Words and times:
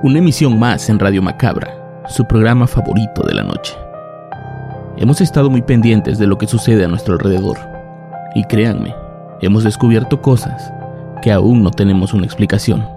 Una 0.00 0.20
emisión 0.20 0.56
más 0.60 0.88
en 0.90 1.00
Radio 1.00 1.20
Macabra, 1.22 2.04
su 2.06 2.24
programa 2.24 2.68
favorito 2.68 3.20
de 3.26 3.34
la 3.34 3.42
noche. 3.42 3.74
Hemos 4.96 5.20
estado 5.20 5.50
muy 5.50 5.60
pendientes 5.60 6.20
de 6.20 6.28
lo 6.28 6.38
que 6.38 6.46
sucede 6.46 6.84
a 6.84 6.88
nuestro 6.88 7.14
alrededor. 7.14 7.56
Y 8.36 8.44
créanme, 8.44 8.94
hemos 9.40 9.64
descubierto 9.64 10.22
cosas 10.22 10.72
que 11.20 11.32
aún 11.32 11.64
no 11.64 11.72
tenemos 11.72 12.14
una 12.14 12.26
explicación. 12.26 12.88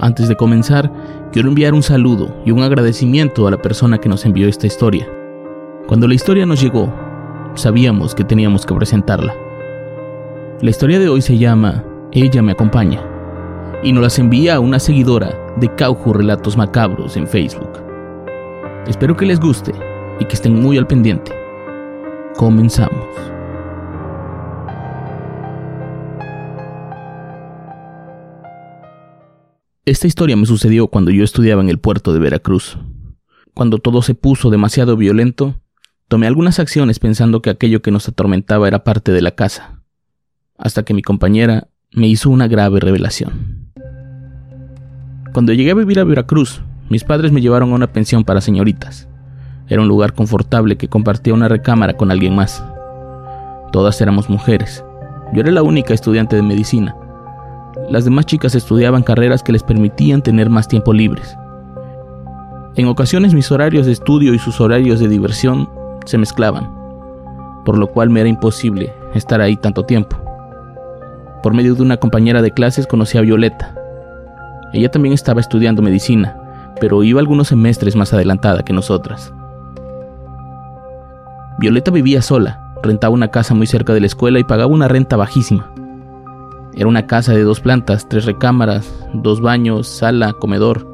Antes 0.00 0.26
de 0.26 0.34
comenzar, 0.34 0.90
quiero 1.30 1.48
enviar 1.48 1.74
un 1.74 1.84
saludo 1.84 2.42
y 2.44 2.50
un 2.50 2.64
agradecimiento 2.64 3.46
a 3.46 3.52
la 3.52 3.62
persona 3.62 3.98
que 3.98 4.08
nos 4.08 4.24
envió 4.24 4.48
esta 4.48 4.66
historia. 4.66 5.06
Cuando 5.86 6.08
la 6.08 6.14
historia 6.14 6.44
nos 6.44 6.60
llegó, 6.60 6.92
sabíamos 7.54 8.16
que 8.16 8.24
teníamos 8.24 8.66
que 8.66 8.74
presentarla. 8.74 9.32
La 10.60 10.70
historia 10.70 10.98
de 10.98 11.08
hoy 11.08 11.22
se 11.22 11.38
llama 11.38 11.84
Ella 12.10 12.42
me 12.42 12.50
acompaña 12.50 13.11
y 13.82 13.92
nos 13.92 14.02
las 14.02 14.18
envía 14.18 14.54
a 14.54 14.60
una 14.60 14.78
seguidora 14.78 15.36
de 15.56 15.74
Cauju 15.74 16.12
Relatos 16.12 16.56
Macabros 16.56 17.16
en 17.16 17.26
Facebook. 17.26 17.80
Espero 18.86 19.16
que 19.16 19.26
les 19.26 19.40
guste 19.40 19.72
y 20.20 20.24
que 20.24 20.34
estén 20.34 20.54
muy 20.54 20.78
al 20.78 20.86
pendiente. 20.86 21.32
Comenzamos. 22.36 23.08
Esta 29.84 30.06
historia 30.06 30.36
me 30.36 30.46
sucedió 30.46 30.86
cuando 30.86 31.10
yo 31.10 31.24
estudiaba 31.24 31.60
en 31.60 31.68
el 31.68 31.78
puerto 31.78 32.12
de 32.12 32.20
Veracruz. 32.20 32.78
Cuando 33.52 33.78
todo 33.78 34.00
se 34.02 34.14
puso 34.14 34.48
demasiado 34.48 34.96
violento, 34.96 35.60
tomé 36.06 36.28
algunas 36.28 36.60
acciones 36.60 37.00
pensando 37.00 37.42
que 37.42 37.50
aquello 37.50 37.82
que 37.82 37.90
nos 37.90 38.08
atormentaba 38.08 38.68
era 38.68 38.84
parte 38.84 39.10
de 39.10 39.22
la 39.22 39.32
casa, 39.32 39.82
hasta 40.56 40.84
que 40.84 40.94
mi 40.94 41.02
compañera 41.02 41.68
me 41.90 42.06
hizo 42.06 42.30
una 42.30 42.46
grave 42.46 42.78
revelación. 42.78 43.61
Cuando 45.32 45.52
llegué 45.52 45.70
a 45.70 45.74
vivir 45.74 45.98
a 45.98 46.04
Veracruz, 46.04 46.62
mis 46.88 47.04
padres 47.04 47.32
me 47.32 47.40
llevaron 47.40 47.72
a 47.72 47.74
una 47.74 47.86
pensión 47.86 48.24
para 48.24 48.40
señoritas. 48.40 49.08
Era 49.68 49.80
un 49.80 49.88
lugar 49.88 50.12
confortable 50.12 50.76
que 50.76 50.88
compartía 50.88 51.34
una 51.34 51.48
recámara 51.48 51.94
con 51.94 52.10
alguien 52.10 52.34
más. 52.34 52.62
Todas 53.72 54.00
éramos 54.00 54.28
mujeres. 54.28 54.84
Yo 55.32 55.40
era 55.40 55.50
la 55.50 55.62
única 55.62 55.94
estudiante 55.94 56.36
de 56.36 56.42
medicina, 56.42 56.94
las 57.88 58.04
demás 58.04 58.26
chicas 58.26 58.54
estudiaban 58.54 59.02
carreras 59.02 59.42
que 59.42 59.52
les 59.52 59.62
permitían 59.62 60.22
tener 60.22 60.50
más 60.50 60.68
tiempo 60.68 60.92
libres. 60.92 61.36
En 62.76 62.86
ocasiones 62.86 63.34
mis 63.34 63.50
horarios 63.50 63.86
de 63.86 63.92
estudio 63.92 64.34
y 64.34 64.38
sus 64.38 64.60
horarios 64.60 65.00
de 65.00 65.08
diversión 65.08 65.68
se 66.04 66.18
mezclaban, 66.18 66.70
por 67.64 67.76
lo 67.76 67.88
cual 67.88 68.10
me 68.10 68.20
era 68.20 68.28
imposible 68.28 68.92
estar 69.14 69.40
ahí 69.40 69.56
tanto 69.56 69.84
tiempo. 69.84 70.16
Por 71.42 71.54
medio 71.54 71.74
de 71.74 71.82
una 71.82 71.96
compañera 71.96 72.40
de 72.40 72.52
clases 72.52 72.86
conocí 72.86 73.18
a 73.18 73.22
Violeta. 73.22 73.74
Ella 74.72 74.90
también 74.90 75.12
estaba 75.12 75.40
estudiando 75.40 75.82
medicina, 75.82 76.36
pero 76.80 77.02
iba 77.02 77.20
algunos 77.20 77.48
semestres 77.48 77.96
más 77.96 78.12
adelantada 78.12 78.62
que 78.62 78.72
nosotras. 78.72 79.32
Violeta 81.58 81.90
vivía 81.90 82.22
sola, 82.22 82.74
rentaba 82.82 83.14
una 83.14 83.28
casa 83.28 83.54
muy 83.54 83.66
cerca 83.66 83.92
de 83.92 84.00
la 84.00 84.06
escuela 84.06 84.38
y 84.38 84.44
pagaba 84.44 84.72
una 84.72 84.88
renta 84.88 85.16
bajísima. 85.16 85.70
Era 86.74 86.88
una 86.88 87.06
casa 87.06 87.32
de 87.32 87.42
dos 87.42 87.60
plantas, 87.60 88.08
tres 88.08 88.24
recámaras, 88.24 88.90
dos 89.12 89.40
baños, 89.40 89.86
sala, 89.86 90.32
comedor, 90.32 90.88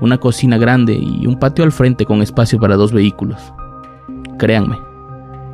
una 0.00 0.18
cocina 0.18 0.58
grande 0.58 0.94
y 0.94 1.26
un 1.26 1.38
patio 1.38 1.64
al 1.64 1.72
frente 1.72 2.06
con 2.06 2.22
espacio 2.22 2.58
para 2.58 2.76
dos 2.76 2.92
vehículos. 2.92 3.40
Créanme, 4.38 4.78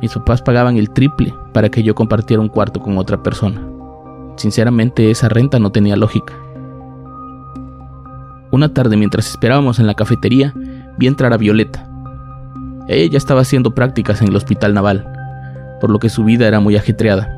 mis 0.01 0.13
papás 0.13 0.41
pagaban 0.41 0.77
el 0.77 0.89
triple 0.89 1.33
para 1.53 1.69
que 1.69 1.83
yo 1.83 1.93
compartiera 1.93 2.41
un 2.41 2.49
cuarto 2.49 2.79
con 2.79 2.97
otra 2.97 3.21
persona. 3.21 3.61
Sinceramente 4.37 5.11
esa 5.11 5.29
renta 5.29 5.59
no 5.59 5.71
tenía 5.71 5.95
lógica. 5.95 6.33
Una 8.51 8.73
tarde 8.73 8.97
mientras 8.97 9.29
esperábamos 9.29 9.79
en 9.79 9.87
la 9.87 9.93
cafetería, 9.93 10.53
vi 10.97 11.07
entrar 11.07 11.31
a 11.31 11.37
Violeta. 11.37 11.87
Ella 12.89 13.11
ya 13.11 13.17
estaba 13.17 13.41
haciendo 13.41 13.73
prácticas 13.73 14.21
en 14.21 14.27
el 14.27 14.35
hospital 14.35 14.73
naval, 14.73 15.07
por 15.79 15.89
lo 15.89 15.99
que 15.99 16.09
su 16.09 16.25
vida 16.25 16.47
era 16.47 16.59
muy 16.59 16.75
ajetreada. 16.75 17.29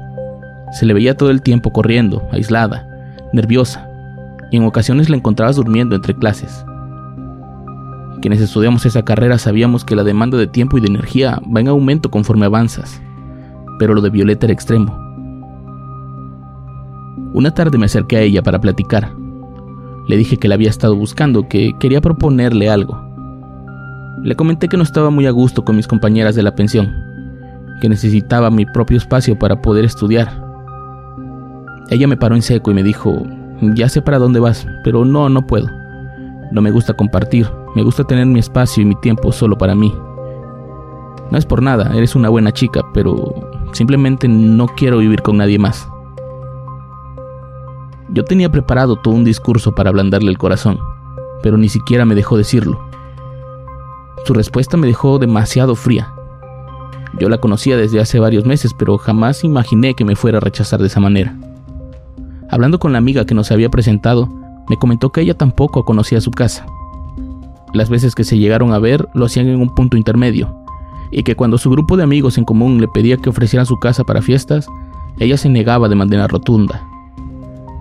Se 0.72 0.88
le 0.88 0.94
veía 0.96 1.16
todo 1.16 1.30
el 1.30 1.44
tiempo 1.44 1.72
corriendo, 1.72 2.24
aislada, 2.32 2.88
nerviosa, 3.32 3.88
y 4.50 4.58
en 4.58 4.66
ocasiones 4.66 5.10
la 5.12 5.18
encontrabas 5.18 5.56
durmiendo 5.56 5.96
entre 5.96 6.16
clases. 6.16 6.66
Quienes 8.20 8.42
estudiamos 8.42 8.86
esa 8.88 9.04
carrera 9.04 9.38
sabíamos 9.38 9.86
que 9.86 9.96
la 9.96 10.04
demanda 10.04 10.38
de 10.40 10.48
tiempo 10.48 10.80
y 10.80 10.82
de 10.82 10.88
energía 10.88 11.40
va 11.56 11.60
en 11.60 11.68
aumento 11.68 12.10
conforme 12.10 12.48
avanzas, 12.48 13.00
pero 13.78 13.94
lo 13.94 14.02
de 14.02 14.10
Violeta 14.10 14.48
era 14.48 14.54
extremo. 14.54 14.98
Una 17.34 17.54
tarde 17.54 17.78
me 17.78 17.86
acerqué 17.86 18.18
a 18.18 18.22
ella 18.22 18.42
para 18.42 18.60
platicar. 18.60 19.23
Le 20.08 20.18
dije 20.18 20.38
que 20.38 20.48
la 20.48 20.56
había 20.56 20.70
estado 20.70 20.96
buscando, 20.96 21.48
que 21.48 21.72
quería 21.80 22.02
proponerle 22.02 22.70
algo. 22.70 23.02
Le 24.24 24.36
comenté 24.36 24.68
que 24.68 24.78
no 24.78 24.84
estaba 24.84 25.10
muy 25.10 25.28
a 25.28 25.32
gusto 25.32 25.66
con 25.66 25.76
mis 25.76 25.88
compañeras 25.88 26.36
de 26.36 26.44
la 26.44 26.56
pensión, 26.56 26.94
que 27.82 27.90
necesitaba 27.90 28.50
mi 28.50 28.66
propio 28.66 28.98
espacio 28.98 29.38
para 29.38 29.62
poder 29.62 29.86
estudiar 29.86 30.44
ella 31.90 32.08
me 32.08 32.18
paró 32.18 32.36
en 32.36 32.42
seco 32.42 32.72
y 32.72 32.74
me 32.74 32.82
dijo, 32.82 33.22
ya 33.62 33.90
sé 33.90 34.02
para 34.02 34.18
dónde 34.18 34.40
vas, 34.40 34.66
pero 34.84 35.06
no, 35.06 35.30
no 35.30 35.46
puedo. 35.46 35.68
No 36.52 36.62
me 36.62 36.72
gusta 36.72 36.94
compartir, 36.94 37.48
me 37.76 37.84
gusta 37.84 38.04
tener 38.04 38.26
mi 38.26 38.40
espacio 38.40 38.82
y 38.82 38.86
mi 38.86 38.96
tiempo 38.96 39.32
solo 39.32 39.58
para 39.58 39.76
mí. 39.76 39.94
No 41.30 41.38
es 41.38 41.46
por 41.46 41.62
nada, 41.62 41.92
eres 41.96 42.16
una 42.16 42.30
buena 42.30 42.52
chica, 42.52 42.82
pero 42.94 43.34
simplemente 43.74 44.28
no 44.28 44.68
quiero 44.68 44.98
vivir 45.00 45.22
con 45.22 45.38
nadie 45.38 45.60
más. 45.60 45.88
Yo 48.14 48.24
tenía 48.24 48.52
preparado 48.52 48.96
todo 48.96 49.16
un 49.16 49.24
discurso 49.24 49.74
para 49.74 49.90
ablandarle 49.90 50.30
el 50.30 50.38
corazón, 50.38 50.78
pero 51.42 51.58
ni 51.58 51.68
siquiera 51.68 52.06
me 52.06 52.14
dejó 52.14 52.38
decirlo. 52.38 52.80
Su 54.26 54.36
respuesta 54.36 54.78
me 54.78 54.86
dejó 54.86 55.18
demasiado 55.18 55.76
fría. 55.76 56.14
Yo 57.20 57.28
la 57.28 57.40
conocía 57.40 57.76
desde 57.76 58.00
hace 58.00 58.20
varios 58.20 58.46
meses, 58.46 58.72
pero 58.78 59.00
jamás 59.00 59.44
imaginé 59.44 59.96
que 59.96 60.06
me 60.06 60.16
fuera 60.16 60.38
a 60.38 60.42
rechazar 60.42 60.80
de 60.80 60.88
esa 60.88 61.00
manera. 61.00 61.36
Hablando 62.52 62.78
con 62.78 62.92
la 62.92 63.00
amiga 63.00 63.26
que 63.26 63.34
nos 63.34 63.52
había 63.52 63.70
presentado, 63.70 64.30
me 64.70 64.78
comentó 64.78 65.12
que 65.12 65.22
ella 65.22 65.34
tampoco 65.34 65.84
conocía 65.84 66.22
su 66.22 66.30
casa. 66.30 66.68
Las 67.74 67.90
veces 67.90 68.14
que 68.14 68.24
se 68.24 68.38
llegaron 68.38 68.74
a 68.74 68.80
ver 68.80 69.08
lo 69.16 69.26
hacían 69.26 69.48
en 69.48 69.60
un 69.60 69.74
punto 69.74 69.98
intermedio, 69.98 70.56
y 71.10 71.24
que 71.24 71.36
cuando 71.36 71.58
su 71.58 71.72
grupo 71.72 71.98
de 71.98 72.04
amigos 72.04 72.38
en 72.38 72.46
común 72.46 72.80
le 72.80 72.88
pedía 72.88 73.18
que 73.18 73.30
ofrecieran 73.30 73.66
su 73.66 73.80
casa 73.80 74.04
para 74.04 74.22
fiestas, 74.22 74.68
ella 75.18 75.38
se 75.38 75.50
negaba 75.50 75.90
de 75.90 75.96
manera 75.96 76.28
rotunda. 76.28 76.93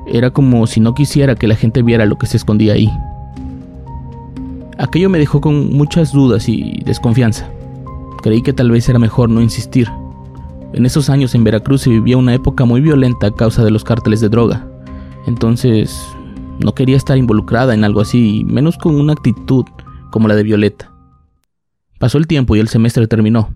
Era 0.07 0.31
como 0.31 0.67
si 0.67 0.81
no 0.81 0.95
quisiera 0.95 1.35
que 1.35 1.49
la 1.49 1.55
gente 1.55 1.83
viera 1.83 2.07
lo 2.07 2.17
que 2.19 2.27
se 2.27 2.37
escondía 2.37 2.75
ahí. 2.75 2.91
Aquello 4.79 5.09
me 5.11 5.19
dejó 5.19 5.41
con 5.41 5.73
muchas 5.73 6.13
dudas 6.13 6.49
y 6.49 6.81
desconfianza. 6.85 7.49
Creí 8.23 8.43
que 8.43 8.53
tal 8.53 8.71
vez 8.71 8.89
era 8.89 8.99
mejor 8.99 9.31
no 9.31 9.41
insistir, 9.41 9.89
en 10.73 10.87
esos 10.87 11.11
años 11.11 11.35
en 11.35 11.45
Veracruz 11.45 11.83
se 11.83 11.91
vivía 11.91 12.17
una 12.17 12.33
época 12.33 12.65
muy 12.65 12.81
violenta 12.81 13.27
a 13.27 13.35
causa 13.35 13.63
de 13.63 13.71
los 13.71 13.85
cárteles 13.85 14.21
de 14.21 14.31
droga. 14.31 14.67
Entonces, 15.27 16.03
no 16.65 16.75
quería 16.75 16.97
estar 16.97 17.19
involucrada 17.19 17.75
en 17.75 17.85
algo 17.85 18.01
así, 18.01 18.43
menos 18.47 18.79
con 18.79 18.99
una 18.99 19.13
actitud 19.13 19.67
como 20.11 20.29
la 20.29 20.35
de 20.35 20.43
Violeta. 20.43 20.91
Pasó 21.99 22.17
el 22.17 22.27
tiempo 22.27 22.57
y 22.57 22.61
el 22.61 22.69
semestre 22.69 23.07
terminó. 23.07 23.53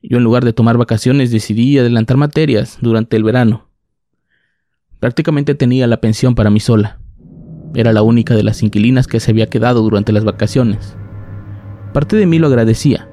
Yo 0.00 0.18
en 0.18 0.24
lugar 0.24 0.44
de 0.44 0.52
tomar 0.52 0.78
vacaciones 0.78 1.32
decidí 1.32 1.76
adelantar 1.76 2.16
materias 2.16 2.78
durante 2.80 3.16
el 3.16 3.24
verano. 3.24 3.68
Prácticamente 5.02 5.56
tenía 5.56 5.88
la 5.88 5.96
pensión 5.96 6.36
para 6.36 6.48
mí 6.48 6.60
sola. 6.60 7.00
Era 7.74 7.92
la 7.92 8.02
única 8.02 8.36
de 8.36 8.44
las 8.44 8.62
inquilinas 8.62 9.08
que 9.08 9.18
se 9.18 9.32
había 9.32 9.48
quedado 9.48 9.82
durante 9.82 10.12
las 10.12 10.22
vacaciones. 10.22 10.96
Parte 11.92 12.14
de 12.14 12.24
mí 12.24 12.38
lo 12.38 12.46
agradecía, 12.46 13.08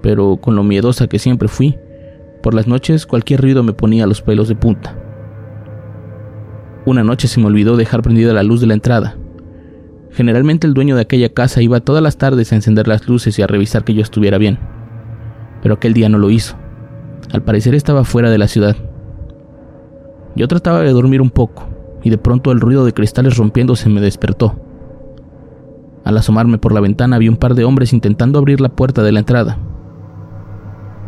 pero 0.00 0.38
con 0.38 0.56
lo 0.56 0.62
miedosa 0.62 1.06
que 1.06 1.18
siempre 1.18 1.48
fui, 1.48 1.76
por 2.42 2.54
las 2.54 2.66
noches 2.66 3.04
cualquier 3.04 3.42
ruido 3.42 3.62
me 3.62 3.74
ponía 3.74 4.06
los 4.06 4.22
pelos 4.22 4.48
de 4.48 4.54
punta. 4.54 4.96
Una 6.86 7.04
noche 7.04 7.28
se 7.28 7.38
me 7.40 7.46
olvidó 7.46 7.76
dejar 7.76 8.00
prendida 8.00 8.32
la 8.32 8.42
luz 8.42 8.62
de 8.62 8.66
la 8.66 8.74
entrada. 8.74 9.18
Generalmente 10.12 10.66
el 10.66 10.72
dueño 10.72 10.96
de 10.96 11.02
aquella 11.02 11.28
casa 11.28 11.60
iba 11.60 11.80
todas 11.80 12.02
las 12.02 12.16
tardes 12.16 12.52
a 12.52 12.56
encender 12.56 12.88
las 12.88 13.06
luces 13.06 13.38
y 13.38 13.42
a 13.42 13.46
revisar 13.46 13.84
que 13.84 13.92
yo 13.92 14.00
estuviera 14.00 14.38
bien. 14.38 14.58
pero 15.60 15.74
aquel 15.74 15.92
día 15.92 16.08
no 16.08 16.16
lo 16.16 16.30
hizo. 16.30 16.56
Al 17.32 17.42
parecer 17.42 17.74
estaba 17.74 18.04
fuera 18.04 18.30
de 18.30 18.38
la 18.38 18.48
ciudad. 18.48 18.76
Yo 20.36 20.48
trataba 20.48 20.80
de 20.80 20.90
dormir 20.90 21.20
un 21.20 21.30
poco, 21.30 21.64
y 22.02 22.10
de 22.10 22.18
pronto 22.18 22.50
el 22.50 22.60
ruido 22.60 22.84
de 22.84 22.92
cristales 22.92 23.36
rompiéndose 23.36 23.88
me 23.88 24.00
despertó. 24.00 24.56
Al 26.04 26.18
asomarme 26.18 26.58
por 26.58 26.72
la 26.72 26.80
ventana 26.80 27.18
vi 27.18 27.28
un 27.28 27.36
par 27.36 27.54
de 27.54 27.64
hombres 27.64 27.92
intentando 27.92 28.38
abrir 28.38 28.60
la 28.60 28.68
puerta 28.68 29.02
de 29.02 29.12
la 29.12 29.20
entrada. 29.20 29.58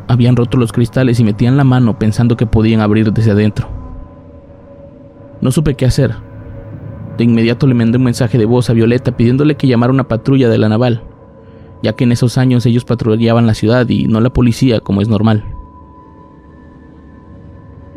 Habían 0.08 0.37
roto 0.37 0.56
los 0.56 0.73
cristales 0.73 1.20
y 1.20 1.25
metían 1.25 1.56
la 1.56 1.64
mano 1.64 1.99
pensando 1.99 2.37
que 2.37 2.46
podían 2.46 2.81
abrir 2.81 3.12
desde 3.12 3.32
adentro. 3.32 3.69
No 5.40 5.50
supe 5.50 5.75
qué 5.75 5.84
hacer. 5.84 6.14
De 7.19 7.25
inmediato 7.25 7.67
le 7.67 7.75
mandé 7.75 7.99
un 7.99 8.05
mensaje 8.05 8.38
de 8.38 8.46
voz 8.46 8.70
a 8.70 8.73
Violeta 8.73 9.17
pidiéndole 9.17 9.56
que 9.56 9.67
llamara 9.67 9.93
una 9.93 10.08
patrulla 10.08 10.49
de 10.49 10.58
la 10.58 10.69
naval, 10.69 11.02
ya 11.82 11.94
que 11.94 12.05
en 12.05 12.12
esos 12.12 12.38
años 12.38 12.64
ellos 12.64 12.84
patrullaban 12.84 13.46
la 13.46 13.55
ciudad 13.55 13.88
y 13.88 14.06
no 14.06 14.20
la 14.20 14.31
policía 14.31 14.81
como 14.81 15.02
es 15.02 15.08
normal. 15.08 15.44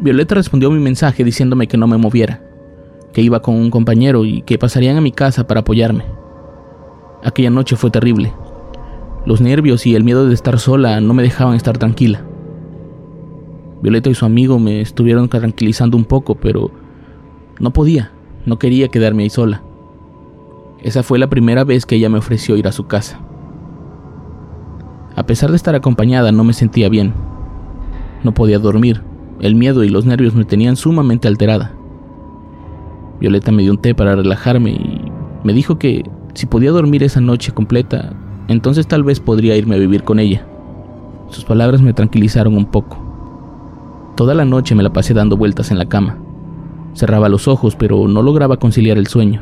Violeta 0.02 0.34
respondió 0.36 0.72
mi 0.72 0.80
mensaje 0.80 1.26
diciéndome 1.26 1.68
que 1.68 1.78
no 1.78 1.86
me 1.86 1.98
moviera, 1.98 2.42
que 3.12 3.22
iba 3.22 3.42
con 3.42 3.56
un 3.56 3.70
compañero 3.70 4.24
y 4.24 4.44
que 4.44 4.58
pasarían 4.58 4.96
a 4.96 5.02
mi 5.02 5.12
casa 5.12 5.46
para 5.46 5.60
apoyarme. 5.60 6.06
Aquella 7.22 7.50
noche 7.50 7.76
fue 7.76 7.92
terrible. 7.92 8.32
Los 9.26 9.42
nervios 9.42 9.86
y 9.86 9.96
el 9.96 10.06
miedo 10.06 10.26
de 10.26 10.34
estar 10.34 10.58
sola 10.58 11.02
no 11.02 11.14
me 11.14 11.22
dejaban 11.22 11.56
estar 11.56 11.78
tranquila. 11.78 12.22
Violeta 13.82 14.10
y 14.10 14.16
su 14.16 14.26
amigo 14.26 14.58
me 14.58 14.80
estuvieron 14.80 15.28
tranquilizando 15.28 15.98
un 15.98 16.06
poco, 16.06 16.36
pero 16.36 16.72
no 17.60 17.72
podía, 17.72 18.14
no 18.46 18.58
quería 18.58 18.88
quedarme 18.88 19.24
ahí 19.24 19.30
sola. 19.30 19.64
Esa 20.82 21.04
fue 21.04 21.20
la 21.20 21.30
primera 21.30 21.66
vez 21.66 21.86
que 21.86 21.96
ella 21.96 22.08
me 22.08 22.20
ofreció 22.20 22.56
ir 22.56 22.70
a 22.70 22.72
su 22.72 22.88
casa. 22.88 23.20
A 25.18 25.26
pesar 25.26 25.50
de 25.50 25.58
estar 25.58 25.76
acompañada, 25.76 26.32
no 26.32 26.46
me 26.46 26.54
sentía 26.54 26.88
bien. 26.88 27.14
No 28.24 28.34
podía 28.34 28.60
dormir, 28.60 29.02
el 29.40 29.56
miedo 29.56 29.84
y 29.84 29.90
los 29.90 30.06
nervios 30.06 30.36
me 30.36 30.46
tenían 30.46 30.76
sumamente 30.76 31.28
alterada. 31.28 31.74
Violeta 33.20 33.52
me 33.52 33.64
dio 33.64 33.72
un 33.72 33.78
té 33.78 33.96
para 33.96 34.16
relajarme 34.16 34.72
y 34.72 35.12
me 35.44 35.54
dijo 35.54 35.78
que 35.78 36.04
si 36.34 36.46
podía 36.46 36.72
dormir 36.72 37.04
esa 37.04 37.22
noche 37.22 37.52
completa, 37.52 38.14
entonces 38.48 38.88
tal 38.88 39.04
vez 39.04 39.20
podría 39.20 39.56
irme 39.56 39.76
a 39.76 39.80
vivir 39.80 40.04
con 40.04 40.20
ella. 40.20 40.46
Sus 41.30 41.46
palabras 41.46 41.82
me 41.82 41.94
tranquilizaron 41.94 42.56
un 42.56 42.66
poco. 42.66 42.98
Toda 44.16 44.34
la 44.34 44.46
noche 44.46 44.76
me 44.76 44.84
la 44.84 44.92
pasé 44.92 45.14
dando 45.14 45.38
vueltas 45.38 45.72
en 45.72 45.78
la 45.78 45.86
cama. 45.86 46.18
Cerraba 46.94 47.30
los 47.30 47.48
ojos, 47.48 47.76
pero 47.76 48.08
no 48.08 48.22
lograba 48.22 48.58
conciliar 48.58 48.98
el 48.98 49.08
sueño. 49.08 49.42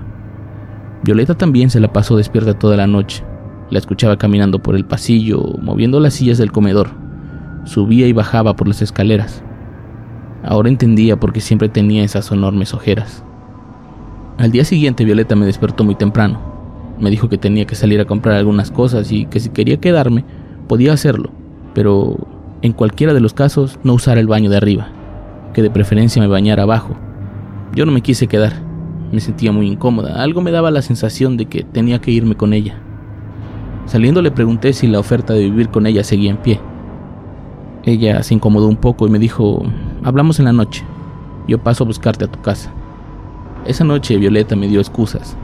Violeta 1.03 1.35
también 1.35 1.69
se 1.69 1.79
la 1.79 1.93
pasó 1.93 2.17
despierta 2.17 2.59
toda 2.59 2.77
la 2.77 2.87
noche. 2.87 3.23
La 3.69 3.79
escuchaba 3.79 4.17
caminando 4.17 4.59
por 4.59 4.75
el 4.75 4.85
pasillo, 4.85 5.41
moviendo 5.61 5.99
las 5.99 6.15
sillas 6.15 6.37
del 6.37 6.51
comedor. 6.51 6.89
Subía 7.65 8.07
y 8.07 8.13
bajaba 8.13 8.55
por 8.55 8.67
las 8.67 8.81
escaleras. 8.81 9.43
Ahora 10.43 10.69
entendía 10.69 11.19
por 11.19 11.33
qué 11.33 11.41
siempre 11.41 11.69
tenía 11.69 12.03
esas 12.03 12.31
enormes 12.31 12.73
ojeras. 12.73 13.23
Al 14.37 14.51
día 14.51 14.65
siguiente 14.65 15.03
Violeta 15.03 15.35
me 15.35 15.45
despertó 15.45 15.83
muy 15.83 15.95
temprano. 15.95 16.39
Me 16.99 17.09
dijo 17.09 17.29
que 17.29 17.37
tenía 17.37 17.65
que 17.65 17.75
salir 17.75 17.99
a 17.99 18.05
comprar 18.05 18.35
algunas 18.35 18.71
cosas 18.71 19.11
y 19.11 19.25
que 19.25 19.39
si 19.39 19.49
quería 19.49 19.77
quedarme, 19.77 20.25
podía 20.67 20.93
hacerlo, 20.93 21.31
pero 21.73 22.17
en 22.61 22.73
cualquiera 22.73 23.13
de 23.13 23.19
los 23.19 23.33
casos 23.33 23.79
no 23.83 23.93
usar 23.93 24.17
el 24.17 24.27
baño 24.27 24.49
de 24.49 24.57
arriba, 24.57 24.89
que 25.53 25.61
de 25.61 25.69
preferencia 25.69 26.21
me 26.21 26.27
bañara 26.27 26.63
abajo. 26.63 26.95
Yo 27.75 27.85
no 27.85 27.91
me 27.91 28.01
quise 28.01 28.27
quedar, 28.27 28.53
me 29.11 29.19
sentía 29.19 29.51
muy 29.51 29.67
incómoda, 29.67 30.21
algo 30.21 30.41
me 30.41 30.51
daba 30.51 30.71
la 30.71 30.81
sensación 30.81 31.37
de 31.37 31.45
que 31.45 31.63
tenía 31.63 31.99
que 31.99 32.11
irme 32.11 32.35
con 32.35 32.53
ella. 32.53 32.79
Saliendo 33.85 34.21
le 34.21 34.31
pregunté 34.31 34.73
si 34.73 34.87
la 34.87 34.99
oferta 34.99 35.33
de 35.33 35.45
vivir 35.45 35.69
con 35.69 35.87
ella 35.87 36.03
seguía 36.03 36.31
en 36.31 36.37
pie. 36.37 36.59
Ella 37.85 38.21
se 38.21 38.33
incomodó 38.33 38.67
un 38.67 38.75
poco 38.75 39.07
y 39.07 39.09
me 39.09 39.19
dijo, 39.19 39.63
hablamos 40.03 40.39
en 40.39 40.45
la 40.45 40.53
noche, 40.53 40.83
yo 41.47 41.57
paso 41.59 41.83
a 41.83 41.87
buscarte 41.87 42.25
a 42.25 42.31
tu 42.31 42.41
casa. 42.41 42.71
Esa 43.65 43.83
noche 43.83 44.17
Violeta 44.17 44.55
me 44.55 44.67
dio 44.67 44.79
excusas. 44.79 45.35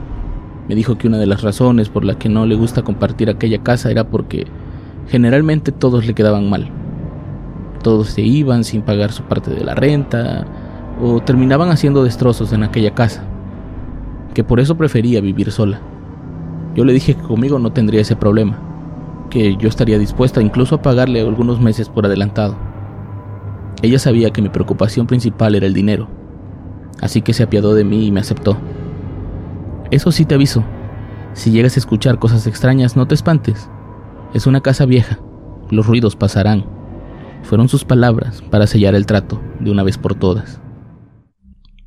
Me 0.67 0.75
dijo 0.75 0.97
que 0.97 1.07
una 1.07 1.17
de 1.17 1.25
las 1.25 1.41
razones 1.41 1.89
por 1.89 2.05
la 2.05 2.17
que 2.17 2.29
no 2.29 2.45
le 2.45 2.55
gusta 2.55 2.83
compartir 2.83 3.29
aquella 3.29 3.61
casa 3.63 3.91
era 3.91 4.05
porque 4.05 4.47
generalmente 5.09 5.71
todos 5.71 6.05
le 6.05 6.13
quedaban 6.13 6.49
mal. 6.49 6.69
Todos 7.83 8.09
se 8.09 8.21
iban 8.21 8.63
sin 8.63 8.81
pagar 8.81 9.11
su 9.11 9.23
parte 9.23 9.51
de 9.51 9.63
la 9.63 9.75
renta 9.75 10.45
o 11.01 11.19
terminaban 11.19 11.69
haciendo 11.69 12.03
destrozos 12.03 12.53
en 12.53 12.63
aquella 12.63 12.93
casa, 12.93 13.23
que 14.33 14.43
por 14.43 14.59
eso 14.59 14.77
prefería 14.77 15.19
vivir 15.19 15.51
sola. 15.51 15.81
Yo 16.75 16.85
le 16.85 16.93
dije 16.93 17.15
que 17.15 17.23
conmigo 17.23 17.59
no 17.59 17.73
tendría 17.73 18.01
ese 18.01 18.15
problema, 18.15 18.57
que 19.29 19.57
yo 19.57 19.67
estaría 19.67 19.99
dispuesta 19.99 20.41
incluso 20.41 20.75
a 20.75 20.81
pagarle 20.81 21.21
algunos 21.21 21.59
meses 21.59 21.89
por 21.89 22.05
adelantado. 22.05 22.55
Ella 23.83 23.99
sabía 23.99 24.31
que 24.31 24.41
mi 24.41 24.49
preocupación 24.49 25.05
principal 25.05 25.53
era 25.53 25.67
el 25.67 25.73
dinero, 25.73 26.07
así 27.01 27.21
que 27.21 27.33
se 27.33 27.43
apiadó 27.43 27.75
de 27.75 27.83
mí 27.83 28.07
y 28.07 28.11
me 28.11 28.21
aceptó. 28.21 28.57
Eso 29.91 30.11
sí 30.11 30.25
te 30.25 30.33
aviso, 30.33 30.63
si 31.33 31.51
llegas 31.51 31.75
a 31.75 31.79
escuchar 31.79 32.19
cosas 32.19 32.47
extrañas 32.47 32.95
no 32.95 33.07
te 33.07 33.15
espantes. 33.15 33.69
Es 34.33 34.47
una 34.47 34.61
casa 34.61 34.85
vieja, 34.85 35.19
los 35.69 35.85
ruidos 35.85 36.15
pasarán. 36.15 36.65
Fueron 37.43 37.67
sus 37.67 37.83
palabras 37.83 38.41
para 38.49 38.67
sellar 38.67 38.95
el 38.95 39.05
trato 39.05 39.41
de 39.59 39.69
una 39.69 39.83
vez 39.83 39.97
por 39.97 40.15
todas. 40.15 40.61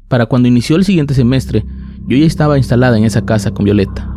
Para 0.09 0.27
cuando 0.27 0.49
inició 0.49 0.77
el 0.77 0.85
siguiente 0.85 1.15
semestre, 1.15 1.65
yo 2.07 2.17
ya 2.17 2.27
estaba 2.27 2.59
instalada 2.59 2.99
en 2.99 3.05
esa 3.05 3.25
casa 3.25 3.53
con 3.53 3.65
Violeta. 3.65 4.13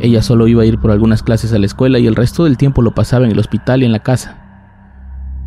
Ella 0.00 0.22
solo 0.22 0.48
iba 0.48 0.62
a 0.62 0.66
ir 0.66 0.78
por 0.80 0.90
algunas 0.90 1.22
clases 1.22 1.52
a 1.52 1.58
la 1.58 1.66
escuela 1.66 1.98
y 1.98 2.06
el 2.06 2.16
resto 2.16 2.44
del 2.44 2.56
tiempo 2.56 2.82
lo 2.82 2.94
pasaba 2.94 3.26
en 3.26 3.30
el 3.30 3.38
hospital 3.38 3.82
y 3.82 3.86
en 3.86 3.92
la 3.92 4.02
casa. 4.02 4.43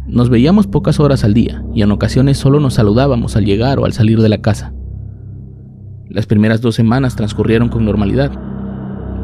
Nos 0.08 0.30
veíamos 0.30 0.68
pocas 0.68 1.02
horas 1.02 1.26
al 1.26 1.34
día 1.34 1.66
y 1.76 1.82
en 1.82 1.92
ocasiones 1.92 2.38
solo 2.38 2.62
nos 2.62 2.76
saludábamos 2.76 3.36
al 3.36 3.44
llegar 3.44 3.78
o 3.78 3.84
al 3.84 3.92
salir 3.92 4.22
de 4.22 4.30
la 4.30 4.38
casa. 4.38 4.74
Las 6.08 6.26
primeras 6.26 6.62
dos 6.62 6.76
semanas 6.76 7.18
transcurrieron 7.18 7.68
con 7.68 7.84
normalidad. 7.84 8.32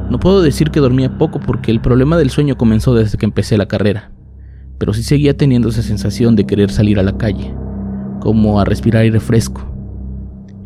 No 0.09 0.19
puedo 0.19 0.41
decir 0.41 0.71
que 0.71 0.81
dormía 0.81 1.17
poco 1.17 1.39
porque 1.39 1.71
el 1.71 1.79
problema 1.79 2.17
del 2.17 2.29
sueño 2.29 2.57
comenzó 2.57 2.93
desde 2.93 3.17
que 3.17 3.25
empecé 3.25 3.57
la 3.57 3.67
carrera, 3.67 4.11
pero 4.77 4.93
sí 4.93 5.03
seguía 5.03 5.37
teniendo 5.37 5.69
esa 5.69 5.83
sensación 5.83 6.35
de 6.35 6.45
querer 6.45 6.69
salir 6.69 6.99
a 6.99 7.03
la 7.03 7.17
calle, 7.17 7.55
como 8.19 8.59
a 8.59 8.65
respirar 8.65 9.03
aire 9.03 9.21
fresco. 9.21 9.65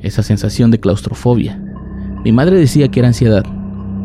Esa 0.02 0.24
sensación 0.24 0.72
de 0.72 0.80
claustrofobia. 0.80 1.62
Mi 2.24 2.32
madre 2.32 2.58
decía 2.58 2.88
que 2.88 3.02
era 3.02 3.10
ansiedad, 3.10 3.46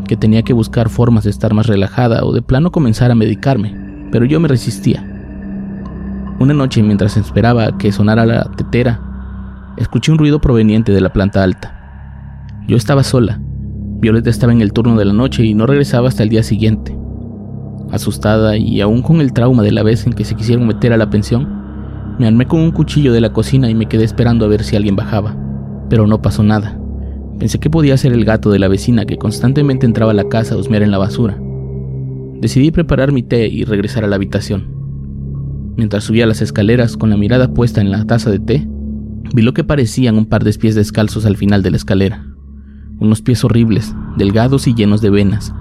que 0.07 0.19
tenía 0.19 0.43
que 0.43 0.53
buscar 0.53 0.91
formas 0.91 1.25
de 1.25 1.31
estar 1.31 1.55
más 1.55 1.69
relajada 1.69 2.23
o 2.23 2.35
de 2.35 2.43
plano 2.43 2.71
comenzar 2.71 3.11
a 3.11 3.15
medicarme, 3.15 3.75
pero 4.13 4.27
yo 4.27 4.41
me 4.41 4.49
resistía. 4.49 5.09
Una 6.43 6.55
noche 6.55 6.83
mientras 6.83 7.17
esperaba 7.17 7.79
que 7.79 7.93
sonara 7.93 8.27
la 8.27 8.43
tetera, 8.57 9.01
escuché 9.77 10.11
un 10.11 10.19
ruido 10.19 10.41
proveniente 10.41 10.91
de 10.91 11.01
la 11.01 11.13
planta 11.13 11.41
alta. 11.45 12.59
Yo 12.67 12.77
estaba 12.77 13.05
sola. 13.05 13.41
Violeta 14.01 14.29
estaba 14.29 14.53
en 14.53 14.61
el 14.61 14.73
turno 14.73 14.97
de 14.97 15.05
la 15.05 15.13
noche 15.13 15.45
y 15.45 15.55
no 15.55 15.67
regresaba 15.67 16.09
hasta 16.09 16.25
el 16.25 16.31
día 16.31 16.43
siguiente. 16.43 16.99
Asustada 17.93 18.57
y 18.57 18.81
aún 18.81 19.03
con 19.03 19.21
el 19.21 19.33
trauma 19.33 19.63
de 19.63 19.71
la 19.71 19.85
vez 19.85 20.05
en 20.05 20.15
que 20.15 20.25
se 20.25 20.35
quisieron 20.35 20.67
meter 20.67 20.93
a 20.93 20.97
la 20.97 21.11
pensión, 21.11 21.47
me 22.19 22.27
armé 22.27 22.49
con 22.49 22.59
un 22.59 22.73
cuchillo 22.73 23.13
de 23.13 23.21
la 23.21 23.33
cocina 23.33 23.71
y 23.71 23.77
me 23.77 23.87
quedé 23.87 24.03
esperando 24.03 24.45
a 24.45 24.49
ver 24.49 24.65
si 24.65 24.75
alguien 24.75 24.97
bajaba. 24.97 25.37
Pero 25.89 26.09
no 26.09 26.23
pasó 26.23 26.43
nada. 26.43 26.77
Pensé 27.39 27.61
que 27.61 27.71
podía 27.71 27.97
ser 27.97 28.13
el 28.15 28.25
gato 28.25 28.51
de 28.51 28.59
la 28.59 28.67
vecina 28.67 29.05
que 29.05 29.17
constantemente 29.17 29.87
entraba 29.87 30.11
a 30.11 30.15
la 30.15 30.29
casa 30.29 30.57
a 30.57 30.59
husmear 30.59 30.83
en 30.83 30.91
la 30.91 30.99
basura. 30.99 31.39
Decidí 32.41 32.73
preparar 32.73 33.13
mi 33.13 33.23
té 33.23 33.47
y 33.47 33.63
regresar 33.63 34.03
a 34.03 34.09
la 34.09 34.17
habitación. 34.17 34.72
Mientras 35.77 36.05
subía 36.05 36.27
las 36.27 36.43
escaleras 36.43 36.97
con 36.97 37.11
la 37.11 37.17
mirada 37.17 37.55
puesta 37.55 37.81
en 37.81 37.91
la 37.91 38.05
taza 38.05 38.31
de 38.31 38.39
té, 38.39 38.69
vi 39.35 39.43
lo 39.43 39.55
que 39.55 39.65
parecían 39.65 40.17
un 40.19 40.27
par 40.27 40.45
de 40.45 40.53
pies 40.53 40.75
descalzos 40.75 41.25
al 41.25 41.37
final 41.37 41.63
de 41.63 41.71
la 41.71 41.77
escalera. 41.77 42.27
Unos 42.99 43.23
pies 43.23 43.43
horribles, 43.43 43.95
delgados 44.17 44.69
y 44.69 44.75
llenos 44.75 45.01
de 45.01 45.11
venas, 45.11 45.55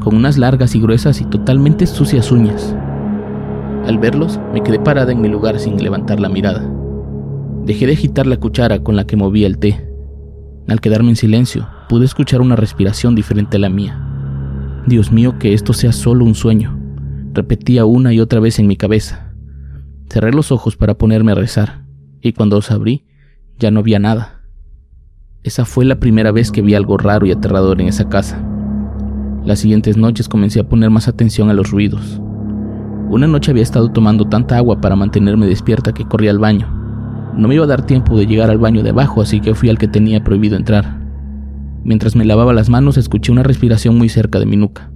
con 0.00 0.14
unas 0.14 0.36
largas 0.36 0.74
y 0.74 0.80
gruesas 0.80 1.20
y 1.20 1.24
totalmente 1.24 1.86
sucias 1.86 2.30
uñas. 2.30 2.76
Al 3.86 3.98
verlos, 3.98 4.38
me 4.52 4.62
quedé 4.62 4.78
parada 4.78 5.12
en 5.12 5.20
mi 5.20 5.28
lugar 5.28 5.58
sin 5.58 5.82
levantar 5.82 6.20
la 6.20 6.28
mirada. 6.28 6.70
Dejé 7.64 7.86
de 7.86 7.94
agitar 7.94 8.26
la 8.26 8.36
cuchara 8.36 8.80
con 8.80 8.96
la 8.96 9.06
que 9.06 9.16
movía 9.16 9.46
el 9.46 9.58
té. 9.58 9.88
Al 10.68 10.80
quedarme 10.80 11.10
en 11.10 11.16
silencio, 11.16 11.66
pude 11.88 12.04
escuchar 12.04 12.42
una 12.42 12.56
respiración 12.56 13.14
diferente 13.14 13.56
a 13.56 13.60
la 13.60 13.70
mía. 13.70 14.00
Dios 14.86 15.10
mío, 15.10 15.38
que 15.38 15.54
esto 15.54 15.72
sea 15.72 15.92
solo 15.92 16.26
un 16.26 16.34
sueño, 16.34 16.78
repetía 17.32 17.86
una 17.86 18.12
y 18.12 18.20
otra 18.20 18.40
vez 18.40 18.58
en 18.58 18.66
mi 18.66 18.76
cabeza. 18.76 19.23
Cerré 20.14 20.30
los 20.30 20.52
ojos 20.52 20.76
para 20.76 20.94
ponerme 20.94 21.32
a 21.32 21.34
rezar, 21.34 21.82
y 22.20 22.34
cuando 22.34 22.54
los 22.54 22.70
abrí, 22.70 23.04
ya 23.58 23.72
no 23.72 23.80
había 23.80 23.98
nada. 23.98 24.42
Esa 25.42 25.64
fue 25.64 25.84
la 25.84 25.98
primera 25.98 26.30
vez 26.30 26.52
que 26.52 26.62
vi 26.62 26.76
algo 26.76 26.96
raro 26.98 27.26
y 27.26 27.32
aterrador 27.32 27.80
en 27.80 27.88
esa 27.88 28.08
casa. 28.08 28.40
Las 29.44 29.58
siguientes 29.58 29.96
noches 29.96 30.28
comencé 30.28 30.60
a 30.60 30.68
poner 30.68 30.88
más 30.88 31.08
atención 31.08 31.50
a 31.50 31.52
los 31.52 31.72
ruidos. 31.72 32.20
Una 33.10 33.26
noche 33.26 33.50
había 33.50 33.64
estado 33.64 33.90
tomando 33.90 34.24
tanta 34.26 34.56
agua 34.56 34.80
para 34.80 34.94
mantenerme 34.94 35.48
despierta 35.48 35.92
que 35.92 36.04
corrí 36.06 36.28
al 36.28 36.38
baño. 36.38 36.68
No 37.36 37.48
me 37.48 37.56
iba 37.56 37.64
a 37.64 37.66
dar 37.66 37.84
tiempo 37.84 38.16
de 38.16 38.28
llegar 38.28 38.50
al 38.50 38.58
baño 38.58 38.84
de 38.84 38.90
abajo, 38.90 39.20
así 39.20 39.40
que 39.40 39.56
fui 39.56 39.68
al 39.68 39.78
que 39.78 39.88
tenía 39.88 40.22
prohibido 40.22 40.56
entrar. 40.56 40.96
Mientras 41.82 42.14
me 42.14 42.24
lavaba 42.24 42.52
las 42.52 42.70
manos 42.70 42.98
escuché 42.98 43.32
una 43.32 43.42
respiración 43.42 43.98
muy 43.98 44.08
cerca 44.08 44.38
de 44.38 44.46
mi 44.46 44.56
nuca, 44.56 44.92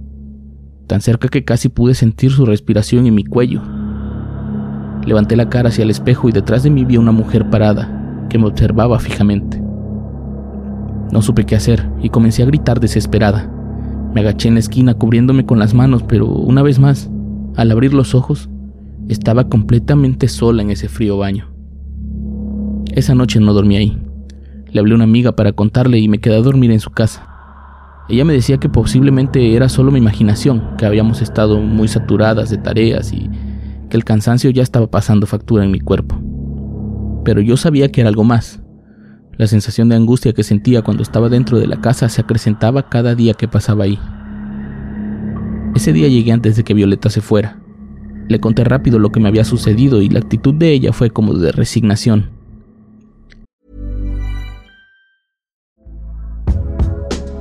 tan 0.87 1.01
cerca 1.01 1.27
que 1.27 1.43
casi 1.43 1.67
pude 1.67 1.93
sentir 1.93 2.31
su 2.31 2.45
respiración 2.45 3.05
en 3.05 3.15
mi 3.15 3.25
cuello 3.25 3.78
Levanté 5.09 5.35
la 5.35 5.49
cara 5.49 5.69
hacia 5.69 5.81
el 5.81 5.89
espejo 5.89 6.29
y 6.29 6.31
detrás 6.31 6.61
de 6.61 6.69
mí 6.69 6.85
vi 6.85 6.97
a 6.97 6.99
una 6.99 7.11
mujer 7.11 7.49
parada 7.49 8.27
que 8.29 8.37
me 8.37 8.45
observaba 8.45 8.99
fijamente. 8.99 9.59
No 11.11 11.23
supe 11.23 11.47
qué 11.47 11.55
hacer 11.55 11.83
y 11.99 12.09
comencé 12.09 12.43
a 12.43 12.45
gritar 12.45 12.79
desesperada. 12.79 13.51
Me 14.13 14.21
agaché 14.21 14.49
en 14.49 14.53
la 14.53 14.59
esquina 14.59 14.93
cubriéndome 14.93 15.47
con 15.47 15.57
las 15.57 15.73
manos, 15.73 16.03
pero 16.03 16.27
una 16.27 16.61
vez 16.61 16.77
más, 16.77 17.09
al 17.55 17.71
abrir 17.71 17.91
los 17.91 18.13
ojos, 18.13 18.51
estaba 19.07 19.49
completamente 19.49 20.27
sola 20.27 20.61
en 20.61 20.69
ese 20.69 20.87
frío 20.89 21.17
baño. 21.17 21.47
Esa 22.93 23.15
noche 23.15 23.39
no 23.39 23.55
dormí 23.55 23.77
ahí. 23.77 23.97
Le 24.71 24.79
hablé 24.79 24.91
a 24.91 24.97
una 24.97 25.05
amiga 25.05 25.31
para 25.31 25.53
contarle 25.53 25.97
y 25.97 26.07
me 26.07 26.19
quedé 26.19 26.35
a 26.35 26.43
dormir 26.43 26.69
en 26.69 26.81
su 26.81 26.91
casa. 26.91 27.27
Ella 28.09 28.25
me 28.25 28.33
decía 28.33 28.59
que 28.59 28.69
posiblemente 28.69 29.55
era 29.55 29.69
solo 29.69 29.89
mi 29.89 29.97
imaginación, 29.97 30.75
que 30.77 30.85
habíamos 30.85 31.23
estado 31.23 31.59
muy 31.59 31.87
saturadas 31.87 32.51
de 32.51 32.57
tareas 32.57 33.11
y 33.11 33.27
que 33.89 33.97
el 33.97 34.05
cansancio 34.05 34.49
ya 34.51 34.63
estaba 34.63 34.87
pasando 34.87 35.27
factura 35.27 35.65
en 35.65 35.71
mi 35.71 35.79
cuerpo. 35.79 36.21
Pero 37.25 37.41
yo 37.41 37.57
sabía 37.57 37.91
que 37.91 38.01
era 38.01 38.09
algo 38.09 38.23
más. 38.23 38.61
La 39.37 39.47
sensación 39.47 39.89
de 39.89 39.95
angustia 39.95 40.33
que 40.33 40.43
sentía 40.43 40.81
cuando 40.81 41.03
estaba 41.03 41.29
dentro 41.29 41.59
de 41.59 41.67
la 41.67 41.81
casa 41.81 42.09
se 42.09 42.21
acrecentaba 42.21 42.89
cada 42.89 43.15
día 43.15 43.33
que 43.33 43.47
pasaba 43.47 43.85
ahí. 43.85 43.99
Ese 45.75 45.93
día 45.93 46.07
llegué 46.07 46.31
antes 46.31 46.55
de 46.55 46.63
que 46.63 46.73
Violeta 46.73 47.09
se 47.09 47.21
fuera. 47.21 47.59
Le 48.27 48.39
conté 48.39 48.63
rápido 48.63 48.99
lo 48.99 49.11
que 49.11 49.19
me 49.19 49.27
había 49.27 49.43
sucedido 49.43 50.01
y 50.01 50.09
la 50.09 50.19
actitud 50.19 50.53
de 50.53 50.71
ella 50.71 50.93
fue 50.93 51.09
como 51.09 51.33
de 51.33 51.51
resignación. 51.51 52.38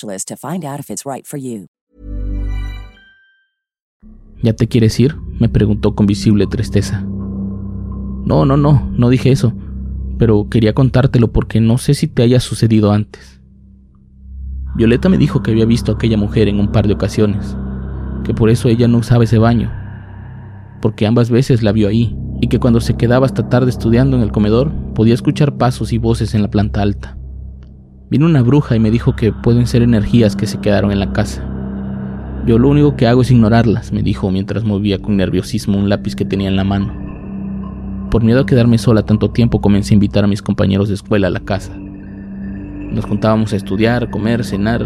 to 0.00 0.36
find 0.36 0.64
out 0.64 0.80
if 0.80 0.90
it's 0.90 1.04
right 1.04 1.26
for 1.26 1.38
you. 1.38 1.66
¿Ya 4.42 4.54
te 4.54 4.66
quieres 4.66 4.98
ir? 4.98 5.16
me 5.38 5.48
preguntó 5.48 5.94
con 5.94 6.06
visible 6.06 6.46
tristeza. 6.46 7.00
No, 7.00 8.44
no, 8.44 8.56
no, 8.56 8.90
no 8.96 9.08
dije 9.08 9.32
eso, 9.32 9.52
pero 10.18 10.48
quería 10.48 10.72
contártelo 10.72 11.32
porque 11.32 11.60
no 11.60 11.78
sé 11.78 11.94
si 11.94 12.06
te 12.06 12.22
haya 12.22 12.38
sucedido 12.38 12.92
antes. 12.92 13.40
Violeta 14.74 15.08
me 15.08 15.18
dijo 15.18 15.42
que 15.42 15.50
había 15.50 15.66
visto 15.66 15.92
a 15.92 15.94
aquella 15.96 16.16
mujer 16.16 16.48
en 16.48 16.60
un 16.60 16.70
par 16.70 16.86
de 16.86 16.94
ocasiones, 16.94 17.56
que 18.24 18.34
por 18.34 18.50
eso 18.50 18.68
ella 18.68 18.88
no 18.88 18.98
usaba 18.98 19.24
ese 19.24 19.38
baño, 19.38 19.72
porque 20.80 21.06
ambas 21.06 21.30
veces 21.30 21.62
la 21.62 21.72
vio 21.72 21.88
ahí, 21.88 22.16
y 22.40 22.48
que 22.48 22.58
cuando 22.58 22.80
se 22.80 22.96
quedaba 22.96 23.26
hasta 23.26 23.48
tarde 23.48 23.70
estudiando 23.70 24.16
en 24.16 24.22
el 24.22 24.32
comedor 24.32 24.72
podía 24.94 25.14
escuchar 25.14 25.56
pasos 25.56 25.92
y 25.92 25.98
voces 25.98 26.34
en 26.34 26.42
la 26.42 26.50
planta 26.50 26.82
alta. 26.82 27.18
Vino 28.12 28.26
una 28.26 28.42
bruja 28.42 28.76
y 28.76 28.78
me 28.78 28.90
dijo 28.90 29.16
que 29.16 29.32
pueden 29.32 29.66
ser 29.66 29.80
energías 29.80 30.36
que 30.36 30.46
se 30.46 30.60
quedaron 30.60 30.92
en 30.92 31.00
la 31.00 31.14
casa. 31.14 31.42
Yo 32.44 32.58
lo 32.58 32.68
único 32.68 32.94
que 32.94 33.06
hago 33.06 33.22
es 33.22 33.30
ignorarlas, 33.30 33.90
me 33.90 34.02
dijo 34.02 34.30
mientras 34.30 34.64
movía 34.64 34.98
con 34.98 35.16
nerviosismo 35.16 35.78
un 35.78 35.88
lápiz 35.88 36.14
que 36.14 36.26
tenía 36.26 36.48
en 36.50 36.56
la 36.56 36.62
mano. 36.62 36.92
Por 38.10 38.22
miedo 38.22 38.40
a 38.42 38.44
quedarme 38.44 38.76
sola 38.76 39.06
tanto 39.06 39.30
tiempo 39.30 39.62
comencé 39.62 39.94
a 39.94 39.96
invitar 39.96 40.24
a 40.24 40.26
mis 40.26 40.42
compañeros 40.42 40.88
de 40.88 40.94
escuela 40.96 41.28
a 41.28 41.30
la 41.30 41.40
casa. 41.40 41.74
Nos 41.74 43.06
juntábamos 43.06 43.54
a 43.54 43.56
estudiar, 43.56 44.10
comer, 44.10 44.44
cenar, 44.44 44.84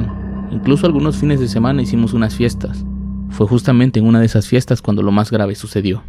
incluso 0.52 0.86
algunos 0.86 1.16
fines 1.16 1.40
de 1.40 1.48
semana 1.48 1.82
hicimos 1.82 2.14
unas 2.14 2.36
fiestas. 2.36 2.86
Fue 3.30 3.48
justamente 3.48 3.98
en 3.98 4.06
una 4.06 4.20
de 4.20 4.26
esas 4.26 4.46
fiestas 4.46 4.80
cuando 4.80 5.02
lo 5.02 5.10
más 5.10 5.32
grave 5.32 5.56
sucedió. 5.56 6.04